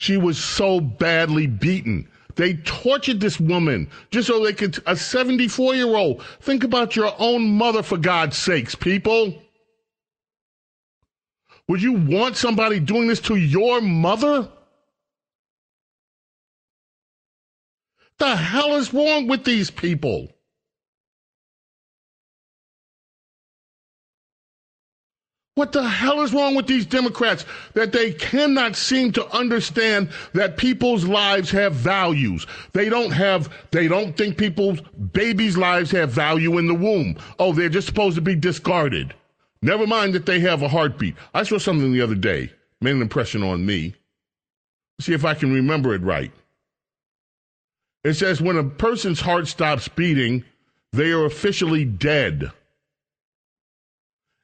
She 0.00 0.16
was 0.16 0.42
so 0.42 0.80
badly 0.80 1.46
beaten. 1.46 2.08
They 2.34 2.54
tortured 2.54 3.20
this 3.20 3.38
woman 3.38 3.90
just 4.10 4.28
so 4.28 4.42
they 4.42 4.54
could, 4.54 4.82
a 4.86 4.96
74 4.96 5.74
year 5.74 5.94
old. 5.94 6.24
Think 6.40 6.64
about 6.64 6.96
your 6.96 7.14
own 7.18 7.46
mother, 7.58 7.82
for 7.82 7.98
God's 7.98 8.38
sakes, 8.38 8.74
people. 8.74 9.34
Would 11.68 11.82
you 11.82 11.92
want 11.92 12.38
somebody 12.38 12.80
doing 12.80 13.08
this 13.08 13.20
to 13.20 13.36
your 13.36 13.82
mother? 13.82 14.48
The 18.16 18.36
hell 18.36 18.76
is 18.76 18.94
wrong 18.94 19.26
with 19.26 19.44
these 19.44 19.70
people? 19.70 20.32
What 25.60 25.72
the 25.72 25.86
hell 25.86 26.22
is 26.22 26.32
wrong 26.32 26.54
with 26.54 26.66
these 26.66 26.86
Democrats 26.86 27.44
that 27.74 27.92
they 27.92 28.12
cannot 28.12 28.76
seem 28.76 29.12
to 29.12 29.28
understand 29.28 30.08
that 30.32 30.56
people's 30.56 31.04
lives 31.04 31.50
have 31.50 31.74
values? 31.74 32.46
They 32.72 32.88
don't 32.88 33.10
have, 33.10 33.52
they 33.70 33.86
don't 33.86 34.16
think 34.16 34.38
people's 34.38 34.80
babies' 35.12 35.58
lives 35.58 35.90
have 35.90 36.12
value 36.12 36.56
in 36.56 36.66
the 36.66 36.72
womb. 36.72 37.18
Oh, 37.38 37.52
they're 37.52 37.68
just 37.68 37.88
supposed 37.88 38.14
to 38.14 38.22
be 38.22 38.34
discarded. 38.34 39.12
Never 39.60 39.86
mind 39.86 40.14
that 40.14 40.24
they 40.24 40.40
have 40.40 40.62
a 40.62 40.68
heartbeat. 40.68 41.14
I 41.34 41.42
saw 41.42 41.58
something 41.58 41.92
the 41.92 42.00
other 42.00 42.14
day, 42.14 42.50
made 42.80 42.94
an 42.94 43.02
impression 43.02 43.42
on 43.42 43.66
me. 43.66 43.94
See 44.98 45.12
if 45.12 45.26
I 45.26 45.34
can 45.34 45.52
remember 45.52 45.92
it 45.92 46.00
right. 46.00 46.32
It 48.02 48.14
says 48.14 48.40
when 48.40 48.56
a 48.56 48.64
person's 48.64 49.20
heart 49.20 49.46
stops 49.46 49.88
beating, 49.88 50.42
they 50.94 51.10
are 51.10 51.26
officially 51.26 51.84
dead. 51.84 52.50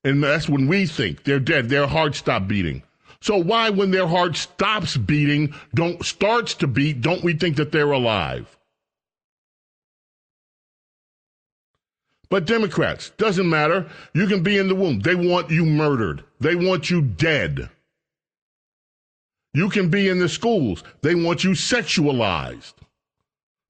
And 0.06 0.22
that's 0.22 0.48
when 0.48 0.68
we 0.68 0.86
think 0.86 1.24
they're 1.24 1.40
dead. 1.40 1.68
Their 1.68 1.88
heart 1.88 2.14
stopped 2.14 2.46
beating. 2.46 2.84
So 3.20 3.36
why, 3.38 3.70
when 3.70 3.90
their 3.90 4.06
heart 4.06 4.36
stops 4.36 4.96
beating, 4.96 5.52
don't 5.74 6.04
starts 6.04 6.54
to 6.54 6.68
beat, 6.68 7.00
don't 7.00 7.24
we 7.24 7.34
think 7.34 7.56
that 7.56 7.72
they're 7.72 7.90
alive? 7.90 8.56
But 12.30 12.44
Democrats, 12.44 13.10
doesn't 13.18 13.48
matter. 13.48 13.90
You 14.14 14.28
can 14.28 14.44
be 14.44 14.58
in 14.58 14.68
the 14.68 14.76
womb. 14.76 15.00
They 15.00 15.16
want 15.16 15.50
you 15.50 15.64
murdered. 15.64 16.22
They 16.38 16.54
want 16.54 16.88
you 16.88 17.02
dead. 17.02 17.68
You 19.54 19.68
can 19.68 19.88
be 19.88 20.08
in 20.08 20.20
the 20.20 20.28
schools. 20.28 20.84
They 21.02 21.16
want 21.16 21.42
you 21.42 21.50
sexualized 21.50 22.74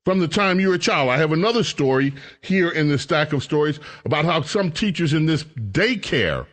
from 0.07 0.21
the 0.21 0.29
time 0.29 0.61
you 0.61 0.69
were 0.69 0.75
a 0.75 0.79
child. 0.79 1.11
I 1.11 1.17
have 1.17 1.33
another 1.33 1.65
story 1.65 2.15
here 2.41 2.71
in 2.71 2.89
the 2.89 2.97
stack 2.97 3.33
of 3.33 3.43
stories 3.43 3.81
about 4.05 4.25
how 4.25 4.41
some 4.41 4.71
teachers 4.71 5.13
in 5.13 5.27
this 5.27 5.43
daycare 5.43 6.47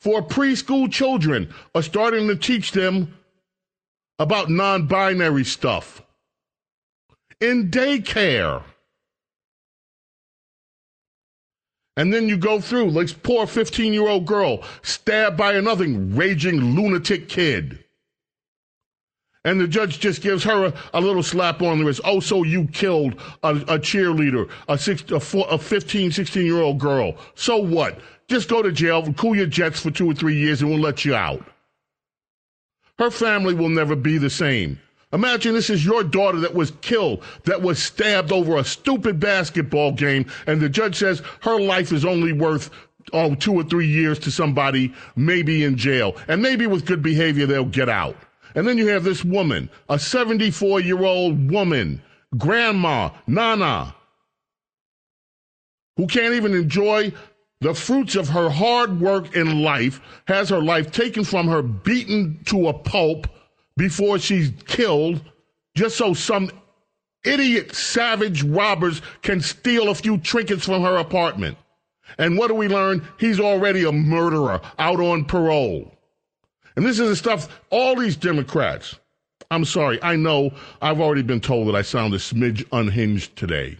for 0.00 0.22
preschool 0.22 0.90
children 0.90 1.52
are 1.74 1.82
starting 1.82 2.26
to 2.28 2.36
teach 2.36 2.72
them 2.72 3.14
about 4.18 4.48
non 4.48 4.86
binary 4.86 5.44
stuff. 5.44 6.02
In 7.38 7.70
daycare. 7.70 8.62
And 11.98 12.14
then 12.14 12.30
you 12.30 12.38
go 12.38 12.62
through, 12.62 12.92
like 12.92 13.22
poor 13.22 13.46
15 13.46 13.92
year 13.92 14.08
old 14.08 14.24
girl 14.24 14.64
stabbed 14.80 15.36
by 15.36 15.52
another 15.52 15.86
raging 15.86 16.74
lunatic 16.74 17.28
kid 17.28 17.84
and 19.46 19.60
the 19.60 19.68
judge 19.68 20.00
just 20.00 20.22
gives 20.22 20.42
her 20.42 20.66
a, 20.66 20.74
a, 20.92 21.00
little 21.00 21.22
slap 21.22 21.62
on 21.62 21.78
the 21.78 21.84
wrist. 21.84 22.00
Oh, 22.04 22.18
so 22.18 22.42
you 22.42 22.66
killed 22.66 23.14
a, 23.44 23.50
a 23.54 23.78
cheerleader, 23.78 24.50
a, 24.68 24.76
six, 24.76 25.08
a, 25.12 25.20
four, 25.20 25.46
a 25.48 25.56
15, 25.56 26.10
16 26.10 26.44
year 26.44 26.60
old 26.60 26.80
girl. 26.80 27.16
So 27.36 27.56
what? 27.56 28.00
Just 28.26 28.48
go 28.48 28.60
to 28.60 28.72
jail, 28.72 29.10
cool 29.14 29.36
your 29.36 29.46
jets 29.46 29.80
for 29.80 29.92
two 29.92 30.10
or 30.10 30.14
three 30.14 30.34
years, 30.34 30.62
and 30.62 30.70
we'll 30.70 30.80
let 30.80 31.04
you 31.04 31.14
out. 31.14 31.46
Her 32.98 33.08
family 33.08 33.54
will 33.54 33.68
never 33.68 33.94
be 33.94 34.18
the 34.18 34.30
same. 34.30 34.80
Imagine 35.12 35.54
this 35.54 35.70
is 35.70 35.84
your 35.84 36.02
daughter 36.02 36.40
that 36.40 36.54
was 36.54 36.72
killed, 36.80 37.22
that 37.44 37.62
was 37.62 37.80
stabbed 37.80 38.32
over 38.32 38.56
a 38.56 38.64
stupid 38.64 39.20
basketball 39.20 39.92
game, 39.92 40.26
and 40.48 40.60
the 40.60 40.68
judge 40.68 40.96
says 40.96 41.22
her 41.42 41.60
life 41.60 41.92
is 41.92 42.04
only 42.04 42.32
worth 42.32 42.70
oh, 43.12 43.36
two 43.36 43.54
or 43.54 43.62
three 43.62 43.86
years 43.86 44.18
to 44.18 44.32
somebody, 44.32 44.92
maybe 45.14 45.62
in 45.62 45.76
jail. 45.76 46.16
And 46.26 46.42
maybe 46.42 46.66
with 46.66 46.84
good 46.84 47.00
behavior, 47.00 47.46
they'll 47.46 47.64
get 47.64 47.88
out. 47.88 48.16
And 48.56 48.66
then 48.66 48.78
you 48.78 48.86
have 48.88 49.04
this 49.04 49.22
woman, 49.22 49.68
a 49.90 49.98
74 49.98 50.80
year 50.80 51.04
old 51.04 51.50
woman, 51.50 52.02
grandma, 52.36 53.10
Nana, 53.26 53.94
who 55.98 56.06
can't 56.06 56.34
even 56.34 56.54
enjoy 56.54 57.12
the 57.60 57.74
fruits 57.74 58.16
of 58.16 58.30
her 58.30 58.48
hard 58.48 58.98
work 58.98 59.36
in 59.36 59.62
life, 59.62 60.00
has 60.26 60.48
her 60.48 60.62
life 60.62 60.90
taken 60.90 61.22
from 61.22 61.48
her, 61.48 61.60
beaten 61.62 62.40
to 62.46 62.68
a 62.68 62.72
pulp 62.72 63.28
before 63.76 64.18
she's 64.18 64.52
killed, 64.66 65.20
just 65.74 65.98
so 65.98 66.14
some 66.14 66.50
idiot, 67.24 67.74
savage 67.74 68.42
robbers 68.42 69.02
can 69.20 69.40
steal 69.40 69.90
a 69.90 69.94
few 69.94 70.16
trinkets 70.16 70.64
from 70.64 70.82
her 70.82 70.96
apartment. 70.96 71.58
And 72.18 72.38
what 72.38 72.48
do 72.48 72.54
we 72.54 72.68
learn? 72.68 73.06
He's 73.18 73.40
already 73.40 73.84
a 73.84 73.92
murderer 73.92 74.62
out 74.78 75.00
on 75.00 75.26
parole. 75.26 75.95
And 76.76 76.84
this 76.84 76.98
is 76.98 77.08
the 77.08 77.16
stuff 77.16 77.48
all 77.70 77.96
these 77.96 78.16
Democrats, 78.16 78.96
I'm 79.50 79.64
sorry, 79.64 80.02
I 80.02 80.16
know 80.16 80.52
I've 80.82 81.00
already 81.00 81.22
been 81.22 81.40
told 81.40 81.68
that 81.68 81.76
I 81.76 81.82
sound 81.82 82.14
a 82.14 82.18
smidge 82.18 82.66
unhinged 82.72 83.36
today. 83.36 83.78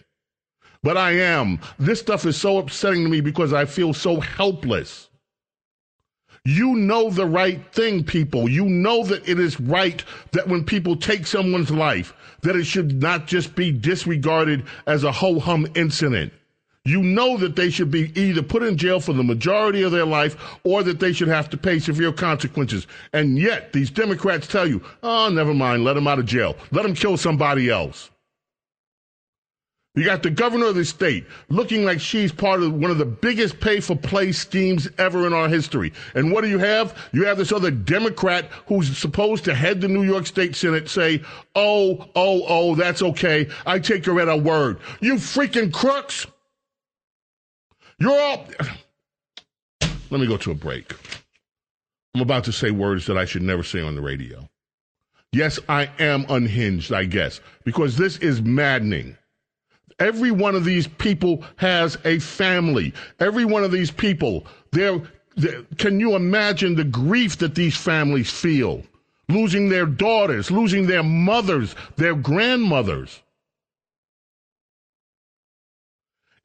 But 0.83 0.97
I 0.97 1.13
am. 1.13 1.59
This 1.79 2.01
stuff 2.01 2.25
is 2.27 2.37
so 2.37 2.59
upsetting 2.59 3.03
to 3.05 3.11
me 3.11 3.21
because 3.21 3.53
I 3.53 3.65
feel 3.65 3.93
so 3.93 4.21
helpless. 4.21 5.09
You 6.45 6.77
know 6.77 7.11
the 7.11 7.27
right 7.27 7.61
thing, 7.73 8.05
people. 8.05 8.49
You 8.49 8.67
know 8.67 9.05
that 9.05 9.29
it 9.29 9.41
is 9.41 9.59
right 9.59 10.05
that 10.31 10.47
when 10.47 10.65
people 10.65 10.95
take 10.95 11.27
someone's 11.27 11.73
life, 11.73 12.15
that 12.43 12.55
it 12.55 12.65
should 12.65 13.03
not 13.03 13.27
just 13.27 13.57
be 13.57 13.73
disregarded 13.73 14.65
as 14.87 15.03
a 15.03 15.11
ho 15.11 15.41
hum 15.41 15.67
incident. 15.75 16.33
You 16.87 17.03
know 17.03 17.37
that 17.39 17.57
they 17.57 17.69
should 17.69 17.91
be 17.91 18.19
either 18.19 18.43
put 18.43 18.63
in 18.63 18.77
jail 18.77 19.01
for 19.01 19.13
the 19.13 19.25
majority 19.25 19.83
of 19.83 19.91
their 19.91 20.07
life 20.07 20.37
or 20.63 20.85
that 20.85 21.01
they 21.01 21.13
should 21.13 21.29
have 21.29 21.51
to 21.51 21.57
pay 21.57 21.81
severe 21.81 22.13
consequences. 22.13 22.87
And 23.13 23.39
yet, 23.39 23.73
these 23.73 23.91
Democrats 23.91 24.47
tell 24.47 24.69
you, 24.69 24.81
oh, 25.03 25.29
never 25.29 25.53
mind, 25.53 25.83
let 25.83 25.95
them 25.95 26.07
out 26.07 26.21
of 26.21 26.27
jail. 26.27 26.57
Let 26.71 26.85
them 26.85 26.95
kill 26.95 27.17
somebody 27.17 27.69
else. 27.69 28.11
You 29.97 30.05
got 30.05 30.23
the 30.23 30.31
governor 30.31 30.67
of 30.67 30.75
the 30.75 30.85
state 30.85 31.27
looking 31.49 31.85
like 31.85 32.01
she's 32.01 32.31
part 32.31 32.63
of 32.63 32.75
one 32.75 32.91
of 32.91 32.99
the 32.99 33.07
biggest 33.07 33.59
pay 33.61 33.81
for 33.81 33.97
play 33.97 34.31
schemes 34.31 34.87
ever 34.99 35.27
in 35.27 35.33
our 35.33 35.49
history. 35.49 35.93
And 36.15 36.31
what 36.31 36.43
do 36.43 36.49
you 36.51 36.59
have? 36.59 36.97
You 37.13 37.25
have 37.25 37.39
this 37.39 37.51
other 37.51 37.71
Democrat 37.71 38.51
who's 38.67 38.97
supposed 38.97 39.45
to 39.47 39.55
head 39.55 39.81
the 39.81 39.89
New 39.89 40.03
York 40.03 40.27
State 40.27 40.55
Senate 40.55 40.91
say, 40.91 41.23
oh, 41.55 42.11
oh, 42.15 42.45
oh, 42.47 42.75
that's 42.75 43.03
okay. 43.03 43.49
I 43.65 43.79
take 43.79 44.05
her 44.05 44.21
at 44.21 44.29
her 44.29 44.37
word. 44.37 44.79
You 45.01 45.15
freaking 45.15 45.73
crooks. 45.73 46.27
You're 47.99 48.21
all. 48.21 48.47
Let 50.11 50.21
me 50.21 50.27
go 50.27 50.37
to 50.37 50.51
a 50.51 50.55
break. 50.55 50.93
I'm 52.15 52.21
about 52.21 52.45
to 52.45 52.53
say 52.53 52.71
words 52.71 53.07
that 53.07 53.19
I 53.19 53.25
should 53.25 53.43
never 53.43 53.63
say 53.63 53.81
on 53.81 53.95
the 53.95 54.03
radio. 54.03 54.49
Yes, 55.33 55.59
I 55.69 55.91
am 55.99 56.25
unhinged, 56.29 56.93
I 56.93 57.05
guess, 57.05 57.41
because 57.65 57.97
this 57.97 58.19
is 58.19 58.41
maddening. 58.41 59.17
Every 59.99 60.31
one 60.31 60.55
of 60.55 60.65
these 60.65 60.87
people 60.87 61.43
has 61.57 61.99
a 62.05 62.19
family. 62.19 62.93
Every 63.19 63.45
one 63.45 63.65
of 63.65 63.71
these 63.71 63.91
people, 63.91 64.47
they're, 64.73 65.01
they're, 65.37 65.63
can 65.79 66.01
you 66.01 66.15
imagine 66.15 66.75
the 66.75 66.85
grief 66.85 67.39
that 67.39 67.55
these 67.55 67.77
families 67.77 68.31
feel? 68.31 68.83
Losing 69.29 69.69
their 69.69 69.87
daughters, 69.87 70.51
losing 70.51 70.87
their 70.87 71.03
mothers, 71.03 71.75
their 71.97 72.15
grandmothers. 72.15 73.21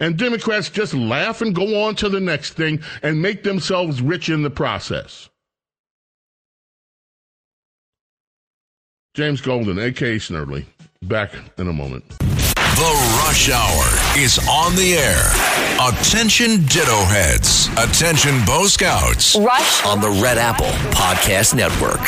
And 0.02 0.18
Democrats 0.18 0.70
just 0.70 0.96
laugh 0.96 1.42
and 1.42 1.54
go 1.54 1.84
on 1.84 1.96
to 1.98 2.10
the 2.10 2.20
next 2.20 2.54
thing 2.54 2.82
and 3.04 3.22
make 3.22 3.44
themselves 3.44 4.02
rich 4.02 4.30
in 4.30 4.42
the 4.42 4.50
process. 4.50 5.30
James 9.14 9.42
Golden, 9.42 9.78
a.k.a. 9.78 10.18
Snerdly, 10.18 10.66
back 11.04 11.36
in 11.60 11.68
a 11.68 11.74
moment. 11.74 12.08
The 12.18 13.22
Rush 13.24 13.52
Hour 13.52 14.18
is 14.18 14.40
on 14.50 14.76
the 14.76 14.94
air. 14.94 15.22
Attention 15.88 16.66
Ditto 16.66 17.04
Heads. 17.06 17.68
Attention 17.78 18.44
Bo 18.46 18.66
Scouts. 18.66 19.36
Rush 19.36 19.86
on 19.86 20.02
the 20.02 20.10
Red 20.24 20.40
Apple 20.40 20.72
Podcast 20.96 21.54
Network. 21.54 22.02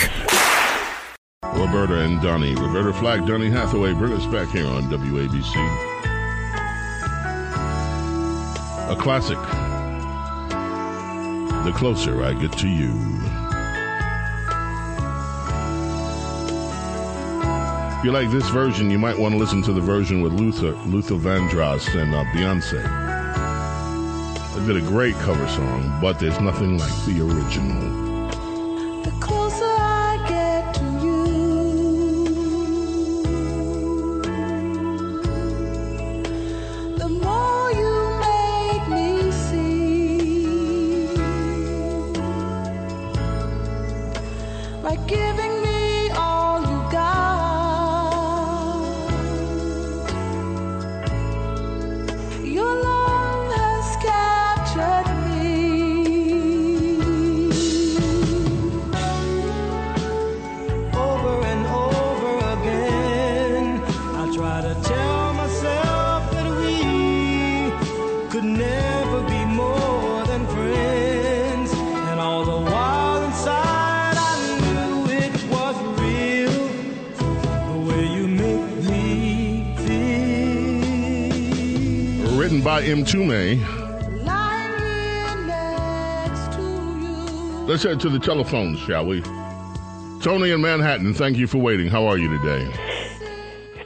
Roberta 1.56 1.99
and 1.99 2.19
Donnie. 2.23 2.56
Roberta 2.56 2.91
Flack, 2.93 3.27
Donny 3.27 3.51
Hathaway, 3.51 3.93
bring 3.93 4.13
us 4.13 4.25
back 4.27 4.49
here 4.49 4.65
on 4.65 4.84
WABC. 4.84 5.92
A 8.89 8.95
classic. 8.95 9.37
The 11.65 11.71
closer 11.73 12.21
I 12.23 12.33
get 12.33 12.51
to 12.57 12.67
you. 12.67 12.91
If 17.97 18.03
you 18.03 18.11
like 18.11 18.29
this 18.31 18.49
version, 18.49 18.91
you 18.91 18.99
might 18.99 19.17
want 19.17 19.33
to 19.33 19.37
listen 19.37 19.61
to 19.61 19.71
the 19.71 19.79
version 19.79 20.21
with 20.21 20.33
Luther, 20.33 20.73
Luther 20.85 21.15
Vandross 21.15 21.87
and 21.95 22.13
uh, 22.13 22.25
Beyonce. 22.33 22.83
They 24.55 24.73
did 24.73 24.83
a 24.83 24.85
great 24.85 25.15
cover 25.15 25.47
song, 25.47 25.99
but 26.01 26.19
there's 26.19 26.41
nothing 26.41 26.77
like 26.77 26.93
the 27.05 27.21
original. 27.21 28.27
The 29.03 29.11
Written 83.03 83.27
by 83.27 83.33
Mtume. 83.33 84.25
Lying 84.25 84.79
here 84.79 85.45
next 85.47 86.55
to. 86.55 86.61
Let's 87.67 87.83
head 87.83 87.99
to 88.01 88.09
the 88.09 88.19
telephones, 88.19 88.79
shall 88.79 89.05
we? 89.05 89.21
Tony 90.21 90.51
in 90.51 90.61
Manhattan, 90.61 91.13
thank 91.13 91.37
you 91.37 91.47
for 91.47 91.57
waiting. 91.57 91.87
How 91.87 92.05
are 92.07 92.17
you 92.17 92.29
today? 92.29 92.65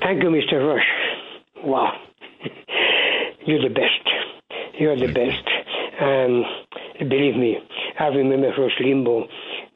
Thank 0.01 0.21
you, 0.21 0.29
Mr. 0.29 0.67
Rush. 0.67 0.85
Wow. 1.63 1.93
You're 3.45 3.61
the 3.61 3.73
best. 3.73 4.79
You're 4.79 4.97
the 4.97 5.11
best. 5.11 5.43
Um, 5.99 6.43
believe 7.09 7.35
me, 7.35 7.57
I 7.99 8.07
remember 8.07 8.49
Rush 8.49 8.77
Limbaugh, 8.79 9.27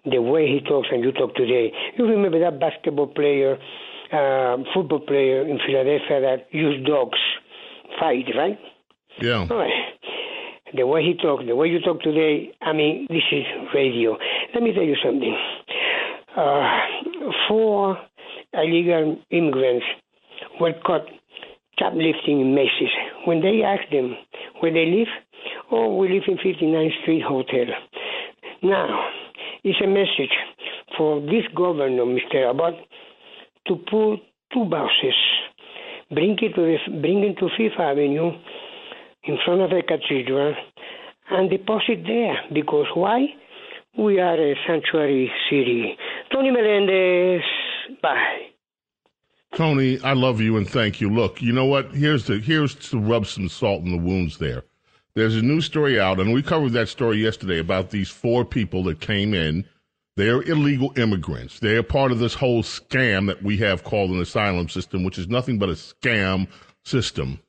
the 0.06 0.22
way 0.22 0.48
he 0.48 0.60
talks 0.68 0.90
and 0.92 1.04
you 1.04 1.12
talk 1.12 1.34
today. 1.36 1.72
You 1.98 2.06
remember 2.06 2.40
that 2.40 2.60
basketball 2.60 3.08
player, 3.08 3.58
uh, 4.14 4.58
football 4.74 5.00
player 5.00 5.48
in 5.48 5.58
Philadelphia 5.66 6.22
that 6.22 6.48
used 6.52 6.86
dogs 6.86 7.18
fight, 8.00 8.26
right? 8.38 8.60
Yeah. 9.20 9.48
All 9.50 9.58
right. 9.58 9.72
The 10.74 10.88
way 10.88 11.04
he 11.04 11.16
talked, 11.22 11.46
the 11.46 11.56
way 11.56 11.68
you 11.68 11.80
talk 11.82 12.02
today, 12.02 12.52
I 12.62 12.72
mean, 12.72 13.08
this 13.10 13.24
is 13.32 13.44
radio. 13.74 14.18
Let 14.54 14.64
me 14.64 14.74
tell 14.74 14.84
you 14.84 14.96
something. 15.04 15.38
Uh, 16.36 16.80
four 17.48 17.98
illegal 18.54 19.18
immigrants 19.32 19.86
were 20.60 20.74
caught 20.86 21.08
shoplifting 21.78 22.40
in 22.42 22.56
Macy's. 22.56 22.94
When 23.26 23.42
they 23.42 23.64
asked 23.64 23.92
them 23.92 24.16
where 24.60 24.72
they 24.72 24.86
live, 24.86 25.08
oh, 25.72 25.98
we 25.98 26.10
live 26.10 26.24
in 26.28 26.38
59th 26.38 27.02
Street 27.02 27.24
Hotel. 27.28 27.66
Now, 28.64 29.10
it's 29.64 29.80
a 29.84 29.88
message 29.88 30.34
for 30.98 31.22
this 31.22 31.44
governor, 31.56 32.06
Mr. 32.06 32.50
Abbott, 32.50 32.76
to 33.68 33.76
put 33.76 34.20
two 34.54 34.66
buses, 34.66 35.16
bring 36.12 36.38
it 36.42 36.56
to 36.56 36.62
the, 36.62 36.78
bring 37.02 37.24
it 37.24 37.38
to 37.40 37.50
Fifth 37.58 37.80
Avenue, 37.80 38.32
in 39.24 39.38
front 39.46 39.62
of 39.62 39.70
the 39.70 39.82
cathedral, 39.88 40.56
and 41.30 41.50
deposit 41.50 42.04
there. 42.06 42.38
Because 42.54 42.88
why? 42.94 43.28
We 43.98 44.20
are 44.20 44.36
a 44.36 44.56
sanctuary 44.68 45.32
city. 45.50 45.98
Tony 46.32 46.52
Melendez, 46.52 47.42
bye. 48.02 48.48
Tony, 49.56 50.00
I 50.02 50.14
love 50.14 50.40
you 50.40 50.56
and 50.56 50.68
thank 50.68 51.02
you. 51.02 51.10
Look, 51.10 51.42
you 51.42 51.52
know 51.52 51.66
what? 51.66 51.92
Here's 51.92 52.26
the 52.26 52.40
here's 52.40 52.74
to 52.90 53.00
rub 53.00 53.28
some 53.28 53.50
salt 53.50 53.84
in 53.84 53.92
the 53.92 53.98
wounds 53.98 54.38
there. 54.38 54.64
There's 55.14 55.36
a 55.36 55.42
new 55.42 55.60
story 55.60 56.00
out, 56.00 56.22
and 56.22 56.32
we 56.32 56.42
covered 56.42 56.72
that 56.72 56.88
story 56.88 57.18
yesterday 57.18 57.60
about 57.60 57.90
these 57.90 58.10
four 58.10 58.46
people 58.46 58.84
that 58.84 59.02
came 59.02 59.34
in. 59.34 59.66
They're 60.16 60.42
illegal 60.44 60.94
immigrants. 60.98 61.60
They're 61.60 61.84
part 61.84 62.14
of 62.14 62.20
this 62.20 62.34
whole 62.34 62.64
scam 62.64 63.28
that 63.28 63.44
we 63.44 63.58
have 63.58 63.84
called 63.84 64.12
an 64.12 64.22
asylum 64.22 64.70
system, 64.70 65.04
which 65.04 65.18
is 65.18 65.28
nothing 65.28 65.60
but 65.60 65.70
a 65.70 65.74
scam 65.74 66.48
system. 66.86 67.40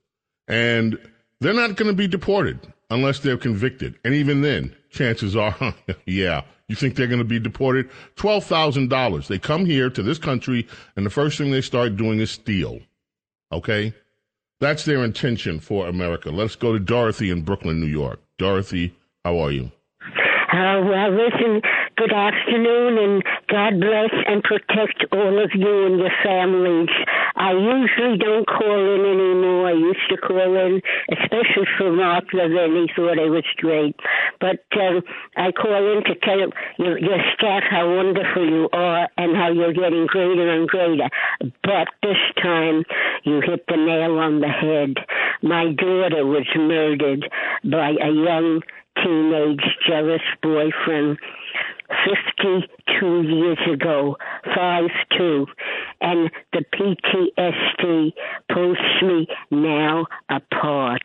And 0.48 0.98
they're 1.42 1.52
not 1.52 1.76
going 1.76 1.90
to 1.90 1.96
be 1.96 2.08
deported 2.08 2.60
unless 2.90 3.18
they're 3.18 3.36
convicted. 3.36 3.98
And 4.04 4.14
even 4.14 4.42
then, 4.42 4.74
chances 4.90 5.36
are, 5.36 5.74
yeah, 6.06 6.42
you 6.68 6.76
think 6.76 6.94
they're 6.94 7.06
going 7.06 7.18
to 7.18 7.24
be 7.24 7.40
deported? 7.40 7.90
$12,000. 8.16 9.26
They 9.26 9.38
come 9.38 9.66
here 9.66 9.90
to 9.90 10.02
this 10.02 10.18
country, 10.18 10.66
and 10.96 11.04
the 11.04 11.10
first 11.10 11.36
thing 11.36 11.50
they 11.50 11.60
start 11.60 11.96
doing 11.96 12.20
is 12.20 12.30
steal. 12.30 12.80
Okay? 13.50 13.92
That's 14.60 14.84
their 14.84 15.04
intention 15.04 15.58
for 15.58 15.88
America. 15.88 16.30
Let's 16.30 16.54
go 16.54 16.72
to 16.72 16.78
Dorothy 16.78 17.30
in 17.30 17.42
Brooklyn, 17.42 17.80
New 17.80 17.86
York. 17.86 18.20
Dorothy, 18.38 18.94
how 19.24 19.38
are 19.38 19.50
you? 19.50 19.72
Uh, 20.52 20.84
well, 20.84 21.10
listen, 21.10 21.62
good 21.96 22.12
afternoon, 22.12 22.98
and 22.98 23.22
God 23.48 23.80
bless 23.80 24.10
and 24.26 24.42
protect 24.42 25.04
all 25.10 25.42
of 25.42 25.50
you 25.54 25.86
and 25.86 25.98
your 25.98 26.12
families. 26.22 26.90
I 27.42 27.52
usually 27.54 28.18
don't 28.18 28.46
call 28.46 28.94
in 28.94 29.00
anymore. 29.04 29.66
I 29.66 29.72
used 29.72 30.08
to 30.10 30.16
call 30.16 30.54
in, 30.54 30.80
especially 31.10 31.66
for 31.76 31.90
Mark 31.90 32.26
Levin. 32.32 32.86
He 32.86 32.94
thought 32.94 33.18
I 33.18 33.28
was 33.28 33.42
great. 33.56 33.96
but 34.40 34.62
uh, 34.78 35.00
I 35.36 35.50
call 35.50 35.96
in 35.96 36.04
to 36.04 36.14
tell 36.22 36.38
your, 36.78 36.98
your 36.98 37.18
staff 37.34 37.64
how 37.68 37.96
wonderful 37.96 38.48
you 38.48 38.68
are 38.72 39.08
and 39.16 39.36
how 39.36 39.50
you're 39.50 39.72
getting 39.72 40.06
greater 40.06 40.48
and 40.54 40.68
greater. 40.68 41.08
But 41.64 41.88
this 42.04 42.22
time, 42.40 42.84
you 43.24 43.40
hit 43.40 43.66
the 43.66 43.76
nail 43.76 44.20
on 44.20 44.38
the 44.40 44.48
head. 44.48 45.04
My 45.42 45.72
daughter 45.72 46.24
was 46.24 46.46
murdered 46.54 47.28
by 47.64 47.90
a 47.90 48.12
young 48.12 48.62
teenage 49.02 49.64
jealous 49.88 50.22
boyfriend 50.42 51.18
52 52.04 53.22
years 53.22 53.58
ago, 53.72 54.16
5 54.54 54.84
2, 55.18 55.46
and 56.00 56.30
the 56.52 56.64
PTSD 56.74 58.12
pulls 58.52 58.78
me 59.02 59.26
now 59.50 60.06
apart. 60.28 61.02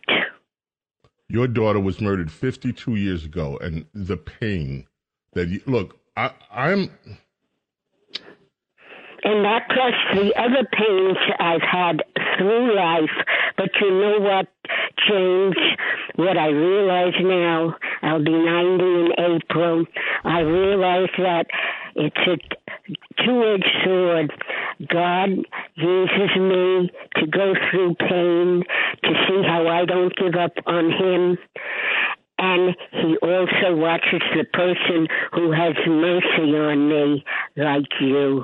Your 1.29 1.47
daughter 1.47 1.79
was 1.79 1.99
murdered 1.99 2.31
52 2.31 2.95
years 2.95 3.25
ago, 3.25 3.57
and 3.61 3.85
the 3.93 4.17
pain 4.17 4.87
that 5.33 5.49
you 5.49 5.61
look, 5.65 5.97
I, 6.15 6.31
I'm. 6.51 6.89
And 9.23 9.43
that 9.43 9.67
plus 9.69 9.93
the 10.13 10.33
other 10.39 10.67
pains 10.71 11.17
I've 11.39 11.61
had 11.61 12.01
through 12.37 12.75
life. 12.75 13.09
But 13.57 13.69
you 13.81 13.89
know 13.89 14.19
what, 14.19 14.47
James? 15.07 15.55
What 16.15 16.37
I 16.37 16.47
realize 16.47 17.13
now, 17.21 17.75
I'll 18.01 18.23
be 18.23 18.31
90 18.31 18.83
in 18.83 19.09
April. 19.17 19.85
I 20.23 20.39
realize 20.41 21.09
that 21.17 21.47
it's 21.95 22.17
a 22.17 22.37
two 23.23 23.43
edged 23.43 23.69
sword. 23.83 24.31
God 24.87 25.29
uses 25.75 26.35
me 26.37 26.91
to 27.15 27.27
go 27.27 27.53
through 27.69 27.95
pain, 27.95 28.63
to 29.03 29.09
see 29.27 29.41
how 29.47 29.67
I 29.67 29.85
don't 29.85 30.15
give 30.15 30.35
up 30.35 30.53
on 30.65 30.91
Him. 30.91 31.37
And 32.39 32.75
He 32.91 33.17
also 33.17 33.75
watches 33.75 34.21
the 34.35 34.45
person 34.53 35.07
who 35.33 35.51
has 35.51 35.75
mercy 35.87 36.55
on 36.55 36.89
me, 36.89 37.25
like 37.55 37.89
you. 37.99 38.43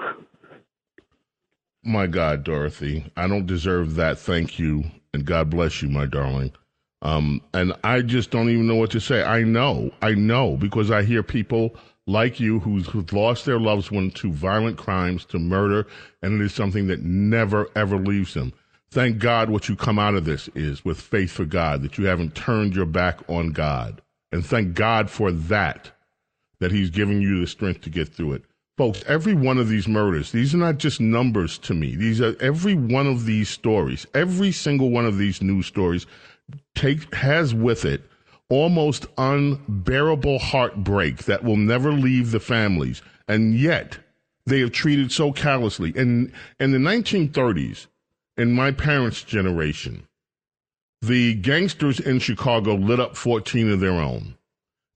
My 1.83 2.07
God, 2.07 2.43
Dorothy, 2.43 3.11
I 3.17 3.27
don't 3.27 3.45
deserve 3.45 3.95
that. 3.95 4.17
Thank 4.17 4.57
you, 4.57 4.85
and 5.13 5.25
God 5.25 5.49
bless 5.49 5.81
you, 5.81 5.89
my 5.89 6.05
darling. 6.05 6.53
Um, 7.01 7.41
and 7.53 7.73
I 7.83 8.01
just 8.01 8.31
don't 8.31 8.49
even 8.49 8.67
know 8.67 8.75
what 8.75 8.91
to 8.91 9.01
say. 9.01 9.21
I 9.21 9.43
know, 9.43 9.91
I 10.01 10.13
know, 10.13 10.55
because 10.55 10.89
I 10.89 11.03
hear 11.03 11.23
people 11.23 11.75
like 12.07 12.39
you 12.39 12.59
who's, 12.59 12.87
who've 12.87 13.11
lost 13.11 13.45
their 13.45 13.59
loved 13.59 13.91
one 13.91 14.11
to 14.11 14.31
violent 14.31 14.77
crimes, 14.77 15.25
to 15.25 15.39
murder, 15.39 15.85
and 16.21 16.39
it 16.39 16.45
is 16.45 16.53
something 16.53 16.87
that 16.87 17.01
never, 17.01 17.69
ever 17.75 17.97
leaves 17.97 18.33
them. 18.33 18.53
Thank 18.89 19.17
God 19.17 19.49
what 19.49 19.67
you 19.67 19.75
come 19.75 19.99
out 19.99 20.15
of 20.15 20.23
this 20.23 20.47
is 20.55 20.85
with 20.85 21.01
faith 21.01 21.31
for 21.31 21.45
God, 21.45 21.81
that 21.81 21.97
you 21.97 22.05
haven't 22.05 22.35
turned 22.35 22.75
your 22.75 22.85
back 22.85 23.19
on 23.27 23.51
God. 23.51 24.01
And 24.31 24.45
thank 24.45 24.73
God 24.73 25.09
for 25.09 25.31
that, 25.31 25.91
that 26.59 26.71
He's 26.71 26.89
giving 26.89 27.21
you 27.21 27.41
the 27.41 27.47
strength 27.47 27.81
to 27.81 27.89
get 27.89 28.07
through 28.07 28.33
it. 28.33 28.45
Folks, 28.75 29.03
every 29.05 29.35
one 29.35 29.59
of 29.59 29.69
these 29.69 29.87
murders, 29.87 30.31
these 30.31 30.55
are 30.55 30.57
not 30.57 30.79
just 30.79 30.99
numbers 30.99 31.59
to 31.59 31.75
me. 31.75 31.95
These 31.95 32.19
are 32.21 32.35
every 32.41 32.73
one 32.73 33.05
of 33.05 33.25
these 33.25 33.49
stories, 33.49 34.07
every 34.15 34.51
single 34.51 34.89
one 34.89 35.05
of 35.05 35.17
these 35.17 35.41
news 35.43 35.67
stories 35.67 36.07
take 36.75 37.13
has 37.13 37.53
with 37.53 37.85
it 37.85 38.03
almost 38.49 39.05
unbearable 39.17 40.39
heartbreak 40.39 41.23
that 41.25 41.43
will 41.43 41.57
never 41.57 41.91
leave 41.91 42.31
the 42.31 42.39
families. 42.39 43.01
And 43.27 43.55
yet 43.55 43.97
they 44.45 44.59
have 44.59 44.71
treated 44.71 45.11
so 45.11 45.31
callously. 45.31 45.93
And 45.95 46.31
in 46.59 46.71
the 46.71 46.77
1930s, 46.77 47.87
in 48.37 48.51
my 48.51 48.71
parents' 48.71 49.23
generation, 49.23 50.07
the 51.01 51.35
gangsters 51.35 51.99
in 51.99 52.19
Chicago 52.19 52.75
lit 52.75 52.99
up 52.99 53.15
14 53.15 53.71
of 53.71 53.79
their 53.79 53.93
own. 53.93 54.35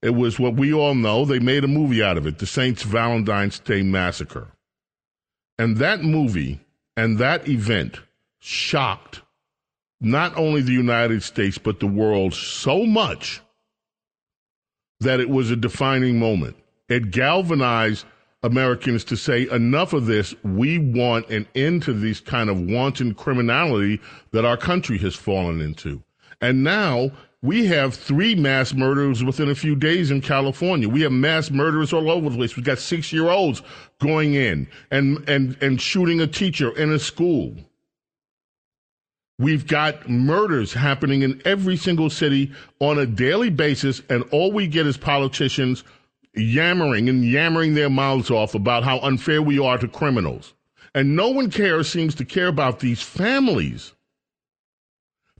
It 0.02 0.14
was 0.14 0.38
what 0.38 0.54
we 0.54 0.72
all 0.72 0.94
know. 0.94 1.24
They 1.24 1.40
made 1.40 1.64
a 1.64 1.68
movie 1.68 2.02
out 2.02 2.16
of 2.16 2.26
it, 2.26 2.38
the 2.38 2.46
Saints 2.46 2.82
Valentine's 2.82 3.58
Day 3.58 3.82
Massacre. 3.82 4.48
And 5.58 5.78
that 5.78 6.02
movie 6.02 6.60
and 6.96 7.18
that 7.18 7.48
event 7.48 8.00
shocked 8.38 9.22
not 10.00 10.36
only 10.36 10.62
the 10.62 10.72
United 10.72 11.22
States, 11.22 11.58
but 11.58 11.80
the 11.80 11.86
world 11.86 12.32
so 12.32 12.84
much 12.84 13.40
that 15.00 15.20
it 15.20 15.28
was 15.28 15.50
a 15.50 15.56
defining 15.56 16.18
moment. 16.18 16.56
It 16.88 17.10
galvanized 17.10 18.06
Americans 18.42 19.04
to 19.04 19.16
say, 19.16 19.48
enough 19.50 19.92
of 19.92 20.06
this. 20.06 20.34
We 20.44 20.78
want 20.78 21.28
an 21.28 21.46
end 21.54 21.82
to 21.84 21.92
this 21.92 22.20
kind 22.20 22.48
of 22.48 22.60
wanton 22.60 23.14
criminality 23.14 24.00
that 24.30 24.44
our 24.44 24.56
country 24.56 24.98
has 24.98 25.16
fallen 25.16 25.60
into. 25.60 26.02
And 26.40 26.62
now 26.62 27.10
we 27.42 27.66
have 27.66 27.94
three 27.94 28.34
mass 28.34 28.74
murders 28.74 29.22
within 29.22 29.48
a 29.48 29.54
few 29.54 29.76
days 29.76 30.10
in 30.10 30.20
California. 30.20 30.88
We 30.88 31.02
have 31.02 31.12
mass 31.12 31.50
murderers 31.50 31.92
all 31.92 32.10
over 32.10 32.28
the 32.30 32.36
place. 32.36 32.56
We've 32.56 32.64
got 32.64 32.78
six 32.78 33.12
year 33.12 33.28
olds 33.28 33.62
going 34.00 34.34
in 34.34 34.66
and, 34.90 35.28
and, 35.28 35.56
and 35.62 35.80
shooting 35.80 36.20
a 36.20 36.26
teacher 36.26 36.76
in 36.76 36.92
a 36.92 36.98
school. 36.98 37.54
We've 39.38 39.68
got 39.68 40.08
murders 40.10 40.72
happening 40.72 41.22
in 41.22 41.40
every 41.44 41.76
single 41.76 42.10
city 42.10 42.50
on 42.80 42.98
a 42.98 43.06
daily 43.06 43.50
basis, 43.50 44.02
and 44.10 44.24
all 44.32 44.50
we 44.50 44.66
get 44.66 44.84
is 44.84 44.96
politicians 44.96 45.84
yammering 46.34 47.08
and 47.08 47.24
yammering 47.24 47.74
their 47.74 47.88
mouths 47.88 48.32
off 48.32 48.56
about 48.56 48.82
how 48.82 48.98
unfair 48.98 49.40
we 49.40 49.60
are 49.60 49.78
to 49.78 49.86
criminals. 49.86 50.54
And 50.92 51.14
no 51.14 51.28
one 51.28 51.52
cares, 51.52 51.88
seems 51.88 52.16
to 52.16 52.24
care 52.24 52.48
about 52.48 52.80
these 52.80 53.00
families 53.00 53.92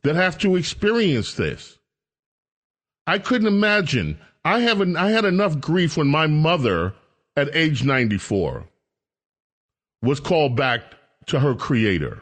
that 0.02 0.14
have 0.14 0.38
to 0.38 0.54
experience 0.54 1.34
this. 1.34 1.77
I 3.08 3.18
couldn't 3.18 3.46
imagine. 3.46 4.18
I 4.44 4.60
haven't 4.60 4.96
I 4.96 5.10
had 5.10 5.24
enough 5.24 5.58
grief 5.60 5.96
when 5.96 6.08
my 6.08 6.26
mother 6.26 6.92
at 7.38 7.48
age 7.56 7.82
94 7.82 8.64
was 10.02 10.20
called 10.20 10.54
back 10.54 10.82
to 11.26 11.40
her 11.40 11.54
creator. 11.54 12.20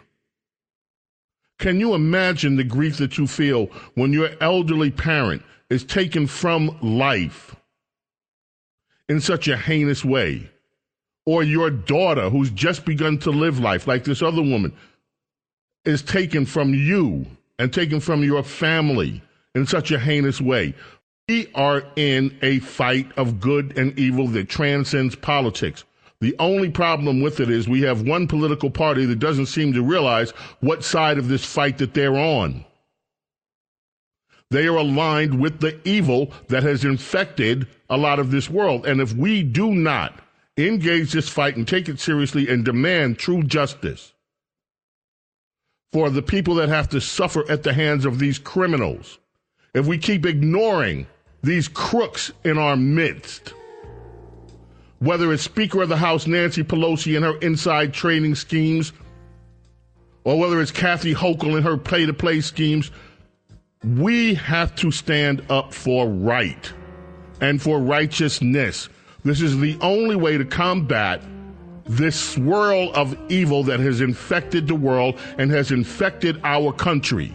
Can 1.58 1.80
you 1.80 1.94
imagine 1.94 2.54
the 2.54 2.62
grief 2.62 2.98
that 2.98 3.18
you 3.18 3.26
feel 3.26 3.66
when 3.94 4.12
your 4.12 4.30
elderly 4.40 4.92
parent 4.92 5.42
is 5.70 5.82
taken 5.82 6.28
from 6.28 6.78
life 6.80 7.56
in 9.08 9.20
such 9.20 9.48
a 9.48 9.56
heinous 9.56 10.04
way? 10.04 10.48
Or 11.24 11.42
your 11.42 11.68
daughter, 11.70 12.30
who's 12.30 12.50
just 12.50 12.84
begun 12.84 13.18
to 13.18 13.30
live 13.32 13.58
life, 13.58 13.88
like 13.88 14.04
this 14.04 14.22
other 14.22 14.42
woman, 14.42 14.72
is 15.84 16.00
taken 16.00 16.46
from 16.46 16.74
you 16.74 17.26
and 17.58 17.72
taken 17.72 17.98
from 17.98 18.22
your 18.22 18.44
family 18.44 19.20
in 19.56 19.66
such 19.66 19.90
a 19.90 19.98
heinous 19.98 20.40
way. 20.40 20.74
We 21.28 21.50
are 21.54 21.82
in 21.96 22.38
a 22.42 22.60
fight 22.60 23.10
of 23.16 23.40
good 23.40 23.76
and 23.76 23.98
evil 23.98 24.28
that 24.28 24.48
transcends 24.48 25.16
politics. 25.16 25.84
The 26.20 26.36
only 26.38 26.70
problem 26.70 27.22
with 27.22 27.40
it 27.40 27.50
is 27.50 27.66
we 27.66 27.80
have 27.82 28.02
one 28.02 28.28
political 28.28 28.70
party 28.70 29.06
that 29.06 29.18
doesn't 29.18 29.46
seem 29.46 29.72
to 29.72 29.82
realize 29.82 30.30
what 30.60 30.84
side 30.84 31.18
of 31.18 31.28
this 31.28 31.44
fight 31.44 31.78
that 31.78 31.94
they're 31.94 32.16
on. 32.16 32.64
They 34.50 34.66
are 34.66 34.76
aligned 34.76 35.40
with 35.40 35.60
the 35.60 35.80
evil 35.88 36.30
that 36.48 36.62
has 36.62 36.84
infected 36.84 37.66
a 37.90 37.96
lot 37.96 38.18
of 38.18 38.30
this 38.30 38.48
world. 38.48 38.86
And 38.86 39.00
if 39.00 39.14
we 39.14 39.42
do 39.42 39.74
not 39.74 40.20
engage 40.56 41.12
this 41.12 41.28
fight 41.28 41.56
and 41.56 41.66
take 41.66 41.88
it 41.88 41.98
seriously 41.98 42.48
and 42.48 42.64
demand 42.64 43.18
true 43.18 43.42
justice 43.42 44.12
for 45.92 46.10
the 46.10 46.22
people 46.22 46.54
that 46.56 46.68
have 46.68 46.90
to 46.90 47.00
suffer 47.00 47.50
at 47.50 47.62
the 47.62 47.72
hands 47.72 48.04
of 48.04 48.18
these 48.18 48.38
criminals, 48.38 49.18
if 49.76 49.86
we 49.86 49.98
keep 49.98 50.24
ignoring 50.24 51.06
these 51.42 51.68
crooks 51.68 52.32
in 52.44 52.56
our 52.56 52.78
midst, 52.78 53.52
whether 55.00 55.30
it's 55.34 55.42
Speaker 55.42 55.82
of 55.82 55.90
the 55.90 55.98
House 55.98 56.26
Nancy 56.26 56.64
Pelosi 56.64 57.14
and 57.14 57.22
her 57.22 57.36
inside 57.40 57.92
trading 57.92 58.34
schemes, 58.34 58.94
or 60.24 60.38
whether 60.38 60.62
it's 60.62 60.70
Kathy 60.70 61.14
Hochul 61.14 61.56
and 61.56 61.62
her 61.62 61.76
play 61.76 62.06
to 62.06 62.14
play 62.14 62.40
schemes, 62.40 62.90
we 63.84 64.32
have 64.34 64.74
to 64.76 64.90
stand 64.90 65.44
up 65.50 65.74
for 65.74 66.08
right 66.08 66.72
and 67.42 67.60
for 67.60 67.78
righteousness. 67.78 68.88
This 69.24 69.42
is 69.42 69.58
the 69.58 69.76
only 69.82 70.16
way 70.16 70.38
to 70.38 70.44
combat 70.46 71.20
this 71.84 72.18
swirl 72.18 72.94
of 72.94 73.14
evil 73.30 73.62
that 73.64 73.80
has 73.80 74.00
infected 74.00 74.68
the 74.68 74.74
world 74.74 75.20
and 75.36 75.50
has 75.50 75.70
infected 75.70 76.40
our 76.44 76.72
country. 76.72 77.34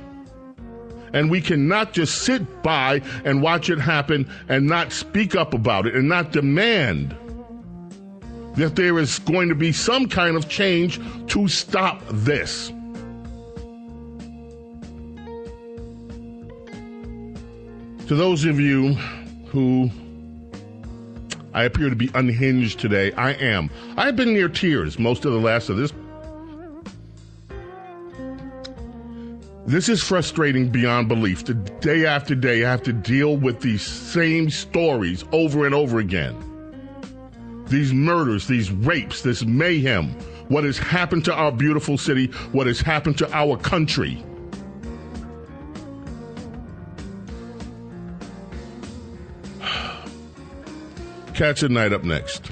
And 1.13 1.29
we 1.29 1.41
cannot 1.41 1.93
just 1.93 2.23
sit 2.23 2.63
by 2.63 3.01
and 3.25 3.41
watch 3.41 3.69
it 3.69 3.79
happen 3.79 4.29
and 4.47 4.67
not 4.67 4.91
speak 4.91 5.35
up 5.35 5.53
about 5.53 5.85
it 5.87 5.95
and 5.95 6.07
not 6.07 6.31
demand 6.31 7.15
that 8.55 8.75
there 8.75 8.99
is 8.99 9.19
going 9.19 9.49
to 9.49 9.55
be 9.55 9.71
some 9.71 10.07
kind 10.07 10.35
of 10.35 10.49
change 10.49 10.99
to 11.27 11.47
stop 11.47 12.01
this. 12.09 12.71
To 18.07 18.15
those 18.15 18.43
of 18.43 18.59
you 18.59 18.93
who 19.47 19.89
I 21.53 21.63
appear 21.63 21.89
to 21.89 21.95
be 21.95 22.09
unhinged 22.13 22.79
today, 22.79 23.13
I 23.13 23.31
am. 23.33 23.69
I've 23.95 24.15
been 24.15 24.33
near 24.33 24.49
tears 24.49 24.99
most 24.99 25.23
of 25.23 25.31
the 25.31 25.39
last 25.39 25.69
of 25.69 25.77
this. 25.77 25.93
This 29.67 29.89
is 29.89 30.01
frustrating 30.01 30.69
beyond 30.69 31.07
belief. 31.07 31.45
The 31.45 31.53
day 31.53 32.07
after 32.07 32.33
day, 32.33 32.65
I 32.65 32.69
have 32.71 32.81
to 32.83 32.93
deal 32.93 33.37
with 33.37 33.61
these 33.61 33.83
same 33.83 34.49
stories 34.49 35.23
over 35.31 35.67
and 35.67 35.75
over 35.75 35.99
again. 35.99 36.35
These 37.67 37.93
murders, 37.93 38.47
these 38.47 38.71
rapes, 38.71 39.21
this 39.21 39.45
mayhem, 39.45 40.13
what 40.47 40.63
has 40.63 40.79
happened 40.79 41.25
to 41.25 41.33
our 41.33 41.51
beautiful 41.51 41.99
city, 41.99 42.25
what 42.51 42.65
has 42.65 42.81
happened 42.81 43.19
to 43.19 43.31
our 43.31 43.55
country. 43.55 44.25
Cats 51.35 51.61
at 51.61 51.69
Night 51.69 51.93
up 51.93 52.03
next. 52.03 52.49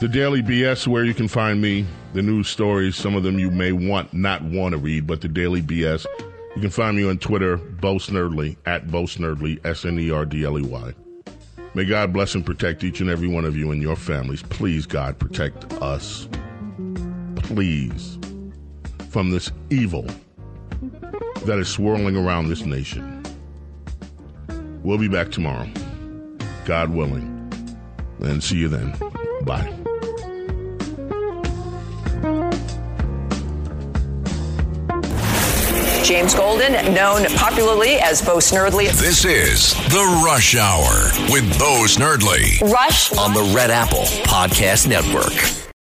The 0.00 0.08
Daily 0.08 0.42
BS, 0.42 0.86
where 0.86 1.04
you 1.04 1.14
can 1.14 1.28
find 1.28 1.60
me, 1.60 1.86
the 2.16 2.22
news 2.22 2.48
stories, 2.48 2.96
some 2.96 3.14
of 3.14 3.22
them 3.24 3.38
you 3.38 3.50
may 3.50 3.72
want, 3.72 4.14
not 4.14 4.42
want 4.42 4.72
to 4.72 4.78
read, 4.78 5.06
but 5.06 5.20
the 5.20 5.28
Daily 5.28 5.60
BS. 5.60 6.06
You 6.54 6.62
can 6.62 6.70
find 6.70 6.96
me 6.96 7.06
on 7.06 7.18
Twitter, 7.18 7.58
Bo 7.58 7.96
Snerdley, 7.96 8.56
at 8.64 8.90
Bo 8.90 9.02
Snerdley, 9.02 9.64
S 9.66 9.84
N 9.84 10.00
E 10.00 10.10
R 10.10 10.24
D 10.24 10.42
L 10.42 10.58
E 10.58 10.62
Y. 10.62 10.94
May 11.74 11.84
God 11.84 12.14
bless 12.14 12.34
and 12.34 12.44
protect 12.44 12.82
each 12.82 13.02
and 13.02 13.10
every 13.10 13.28
one 13.28 13.44
of 13.44 13.54
you 13.54 13.70
and 13.70 13.82
your 13.82 13.96
families. 13.96 14.42
Please, 14.42 14.86
God, 14.86 15.18
protect 15.18 15.70
us. 15.82 16.26
Please. 17.36 18.18
From 19.10 19.30
this 19.30 19.52
evil 19.68 20.06
that 21.44 21.58
is 21.58 21.68
swirling 21.68 22.16
around 22.16 22.48
this 22.48 22.64
nation. 22.64 23.22
We'll 24.82 24.96
be 24.96 25.08
back 25.08 25.30
tomorrow, 25.30 25.68
God 26.64 26.94
willing. 26.94 27.34
And 28.20 28.42
see 28.42 28.56
you 28.56 28.68
then. 28.68 28.96
Bye. 29.42 29.95
James 36.06 36.36
Golden, 36.36 36.94
known 36.94 37.24
popularly 37.34 37.96
as 37.96 38.22
Bo 38.22 38.36
Snerdley. 38.36 38.92
This 38.92 39.24
is 39.24 39.74
The 39.90 40.22
Rush 40.24 40.54
Hour 40.54 41.10
with 41.32 41.58
Bo 41.58 41.82
Snerdley 41.88 42.60
Rush 42.72 43.12
on 43.14 43.34
the 43.34 43.52
Red 43.52 43.72
Apple 43.72 44.04
Podcast 44.22 44.86
Network. 44.86 45.65